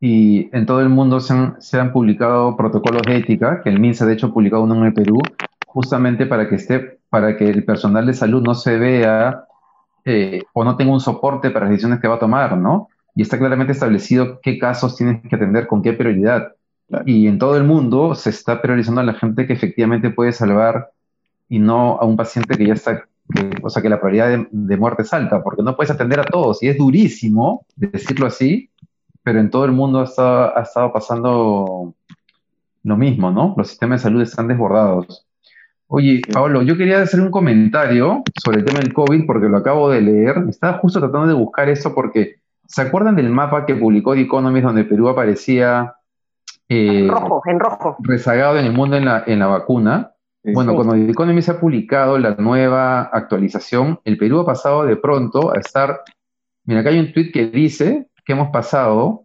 y 0.00 0.48
en 0.56 0.66
todo 0.66 0.80
el 0.80 0.88
mundo 0.88 1.20
se 1.20 1.34
han, 1.34 1.60
se 1.60 1.78
han 1.78 1.92
publicado 1.92 2.56
protocolos 2.56 3.02
de 3.02 3.16
ética, 3.16 3.60
que 3.62 3.68
el 3.70 3.80
MINSA 3.80 4.06
de 4.06 4.14
hecho 4.14 4.28
ha 4.28 4.32
publicado 4.32 4.62
uno 4.62 4.74
en 4.76 4.84
el 4.84 4.94
Perú, 4.94 5.18
justamente 5.66 6.26
para 6.26 6.48
que 6.48 6.56
esté, 6.56 6.98
para 7.10 7.36
que 7.36 7.48
el 7.50 7.64
personal 7.64 8.06
de 8.06 8.14
salud 8.14 8.42
no 8.42 8.54
se 8.54 8.78
vea 8.78 9.44
eh, 10.04 10.42
o 10.54 10.64
no 10.64 10.76
tenga 10.76 10.92
un 10.92 11.00
soporte 11.00 11.50
para 11.50 11.66
las 11.66 11.72
decisiones 11.72 12.00
que 12.00 12.08
va 12.08 12.14
a 12.16 12.18
tomar, 12.18 12.56
¿no? 12.56 12.88
Y 13.14 13.22
está 13.22 13.38
claramente 13.38 13.72
establecido 13.72 14.40
qué 14.40 14.58
casos 14.58 14.96
tienes 14.96 15.20
que 15.28 15.36
atender 15.36 15.66
con 15.66 15.82
qué 15.82 15.92
prioridad. 15.92 16.54
Y 17.06 17.26
en 17.28 17.38
todo 17.38 17.56
el 17.56 17.64
mundo 17.64 18.14
se 18.14 18.30
está 18.30 18.62
priorizando 18.62 19.00
a 19.00 19.04
la 19.04 19.14
gente 19.14 19.46
que 19.46 19.52
efectivamente 19.52 20.10
puede 20.10 20.32
salvar 20.32 20.90
y 21.48 21.58
no 21.58 21.98
a 22.00 22.04
un 22.06 22.16
paciente 22.16 22.56
que 22.56 22.66
ya 22.66 22.74
está, 22.74 23.04
que- 23.34 23.50
o 23.62 23.68
sea, 23.68 23.82
que 23.82 23.88
la 23.90 24.00
probabilidad 24.00 24.28
de, 24.28 24.48
de 24.50 24.76
muerte 24.76 25.02
es 25.02 25.12
alta, 25.12 25.42
porque 25.42 25.62
no 25.62 25.76
puedes 25.76 25.90
atender 25.90 26.20
a 26.20 26.24
todos. 26.24 26.62
Y 26.62 26.68
es 26.68 26.78
durísimo 26.78 27.66
decirlo 27.76 28.26
así, 28.26 28.69
pero 29.22 29.40
en 29.40 29.50
todo 29.50 29.64
el 29.64 29.72
mundo 29.72 30.00
ha 30.00 30.04
estado, 30.04 30.56
ha 30.56 30.62
estado 30.62 30.92
pasando 30.92 31.94
lo 32.82 32.96
mismo, 32.96 33.30
¿no? 33.30 33.54
Los 33.56 33.68
sistemas 33.68 34.00
de 34.00 34.04
salud 34.04 34.22
están 34.22 34.48
desbordados. 34.48 35.26
Oye. 35.92 36.22
Pablo, 36.32 36.62
yo 36.62 36.76
quería 36.76 37.02
hacer 37.02 37.20
un 37.20 37.30
comentario 37.30 38.22
sobre 38.42 38.58
el 38.58 38.64
tema 38.64 38.78
del 38.78 38.92
COVID 38.94 39.26
porque 39.26 39.48
lo 39.48 39.56
acabo 39.56 39.90
de 39.90 40.00
leer. 40.00 40.36
Estaba 40.48 40.78
justo 40.78 41.00
tratando 41.00 41.26
de 41.26 41.34
buscar 41.34 41.68
eso 41.68 41.94
porque, 41.94 42.36
¿se 42.66 42.82
acuerdan 42.82 43.16
del 43.16 43.28
mapa 43.30 43.66
que 43.66 43.74
publicó 43.74 44.14
The 44.14 44.20
Economist 44.20 44.64
donde 44.64 44.84
Perú 44.84 45.08
aparecía 45.08 45.94
eh, 46.68 47.08
Rojo, 47.10 47.42
en 47.46 47.58
rojo. 47.58 47.96
rezagado 48.00 48.58
en 48.58 48.66
el 48.66 48.72
mundo 48.72 48.96
en 48.96 49.04
la, 49.04 49.24
en 49.26 49.40
la 49.40 49.48
vacuna? 49.48 50.12
Sí. 50.44 50.52
Bueno, 50.54 50.70
Sí. 50.70 50.76
cuando 50.76 50.94
The 50.94 51.10
Economist 51.10 51.48
ha 51.48 51.60
publicado 51.60 52.18
la 52.18 52.36
nueva 52.36 53.02
actualización, 53.02 53.98
el 54.04 54.16
Perú 54.16 54.40
ha 54.40 54.46
pasado 54.46 54.84
de 54.84 54.96
pronto 54.96 55.52
a 55.52 55.58
estar, 55.58 56.02
mira, 56.64 56.80
acá 56.80 56.90
hay 56.90 57.00
un 57.00 57.12
tweet 57.12 57.32
que 57.32 57.48
dice 57.48 58.06
que 58.30 58.34
hemos 58.34 58.50
pasado 58.50 59.24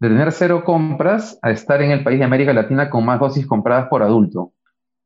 de 0.00 0.08
tener 0.08 0.32
cero 0.32 0.64
compras 0.64 1.38
a 1.40 1.52
estar 1.52 1.80
en 1.82 1.92
el 1.92 2.02
país 2.02 2.18
de 2.18 2.24
América 2.24 2.52
Latina 2.52 2.90
con 2.90 3.04
más 3.04 3.20
dosis 3.20 3.46
compradas 3.46 3.86
por 3.86 4.02
adulto. 4.02 4.54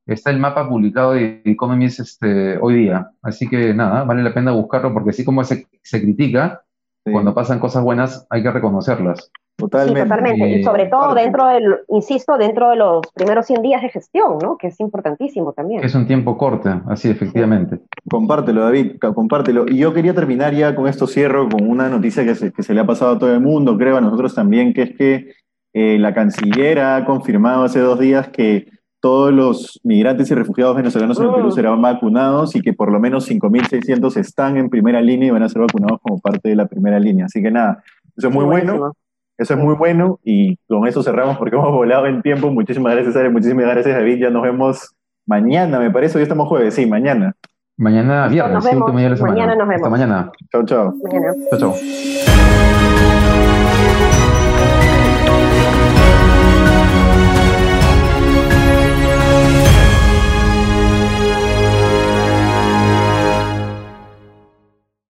está 0.06 0.30
el 0.30 0.38
mapa 0.38 0.66
publicado 0.66 1.12
de 1.12 1.42
Economist 1.44 2.00
este, 2.00 2.56
hoy 2.56 2.84
día. 2.84 3.10
Así 3.20 3.46
que 3.50 3.74
nada, 3.74 4.04
vale 4.04 4.22
la 4.22 4.32
pena 4.32 4.52
buscarlo 4.52 4.94
porque 4.94 5.10
así 5.10 5.26
como 5.26 5.44
se, 5.44 5.66
se 5.82 6.00
critica, 6.00 6.62
cuando 7.04 7.34
pasan 7.34 7.58
cosas 7.58 7.84
buenas 7.84 8.26
hay 8.30 8.42
que 8.42 8.50
reconocerlas. 8.50 9.30
Totalmente. 9.58 10.00
Sí, 10.00 10.08
totalmente. 10.08 10.48
Y 10.60 10.64
sobre 10.64 10.86
todo 10.86 11.14
dentro 11.14 11.48
del, 11.48 11.80
insisto, 11.88 12.38
dentro 12.38 12.70
de 12.70 12.76
los 12.76 13.02
primeros 13.12 13.44
100 13.44 13.60
días 13.60 13.82
de 13.82 13.90
gestión, 13.90 14.38
¿no? 14.42 14.56
Que 14.56 14.68
es 14.68 14.80
importantísimo 14.80 15.52
también. 15.52 15.84
Es 15.84 15.94
un 15.94 16.06
tiempo 16.06 16.38
corto, 16.38 16.80
así 16.88 17.10
efectivamente. 17.10 17.78
Compártelo, 18.12 18.62
David, 18.62 18.98
compártelo. 19.14 19.64
Y 19.66 19.78
yo 19.78 19.94
quería 19.94 20.12
terminar 20.12 20.54
ya 20.54 20.74
con 20.74 20.86
esto, 20.86 21.06
cierro 21.06 21.48
con 21.48 21.66
una 21.66 21.88
noticia 21.88 22.24
que 22.24 22.34
se, 22.34 22.52
que 22.52 22.62
se 22.62 22.74
le 22.74 22.80
ha 22.80 22.86
pasado 22.86 23.12
a 23.12 23.18
todo 23.18 23.32
el 23.32 23.40
mundo, 23.40 23.78
creo 23.78 23.96
a 23.96 24.02
nosotros 24.02 24.34
también, 24.34 24.74
que 24.74 24.82
es 24.82 24.96
que 24.96 25.32
eh, 25.72 25.98
la 25.98 26.12
canciller 26.12 26.78
ha 26.80 27.06
confirmado 27.06 27.64
hace 27.64 27.80
dos 27.80 27.98
días 27.98 28.28
que 28.28 28.68
todos 29.00 29.32
los 29.32 29.80
migrantes 29.82 30.30
y 30.30 30.34
refugiados 30.34 30.76
venezolanos 30.76 31.18
en 31.18 31.24
el 31.24 31.32
Perú 31.32 31.48
mm. 31.48 31.52
serán 31.52 31.80
vacunados 31.80 32.54
y 32.54 32.60
que 32.60 32.74
por 32.74 32.92
lo 32.92 33.00
menos 33.00 33.28
5.600 33.30 34.14
están 34.18 34.58
en 34.58 34.68
primera 34.68 35.00
línea 35.00 35.28
y 35.28 35.30
van 35.30 35.42
a 35.42 35.48
ser 35.48 35.62
vacunados 35.62 35.98
como 36.02 36.20
parte 36.20 36.50
de 36.50 36.56
la 36.56 36.66
primera 36.66 37.00
línea. 37.00 37.24
Así 37.24 37.42
que 37.42 37.50
nada, 37.50 37.82
eso 38.14 38.28
es 38.28 38.34
muy 38.34 38.44
bueno. 38.44 38.92
Eso 39.38 39.54
es 39.54 39.58
muy 39.58 39.74
bueno 39.74 40.20
y 40.22 40.56
con 40.68 40.86
eso 40.86 41.02
cerramos 41.02 41.38
porque 41.38 41.56
hemos 41.56 41.72
volado 41.72 42.06
en 42.06 42.20
tiempo. 42.20 42.50
Muchísimas 42.50 42.92
gracias, 42.92 43.16
Ale. 43.16 43.30
Muchísimas 43.30 43.64
gracias, 43.64 43.96
David. 43.96 44.18
Ya 44.18 44.30
nos 44.30 44.42
vemos 44.42 44.94
mañana, 45.26 45.80
me 45.80 45.90
parece. 45.90 46.18
Hoy 46.18 46.22
estamos 46.22 46.46
jueves, 46.46 46.74
sí, 46.74 46.84
mañana. 46.84 47.34
Mañana 47.76 48.28
viernes, 48.28 48.54
nos 48.54 48.64
vemos. 48.64 49.20
Mañana 49.20 49.54
nos 49.54 49.68
vemos. 49.68 49.82
Hasta 49.82 49.90
mañana. 49.90 50.32
Chao, 50.50 50.64
chao. 50.64 50.94
Mañana. 51.02 51.34
Chao, 51.50 51.58
chao. 51.58 53.51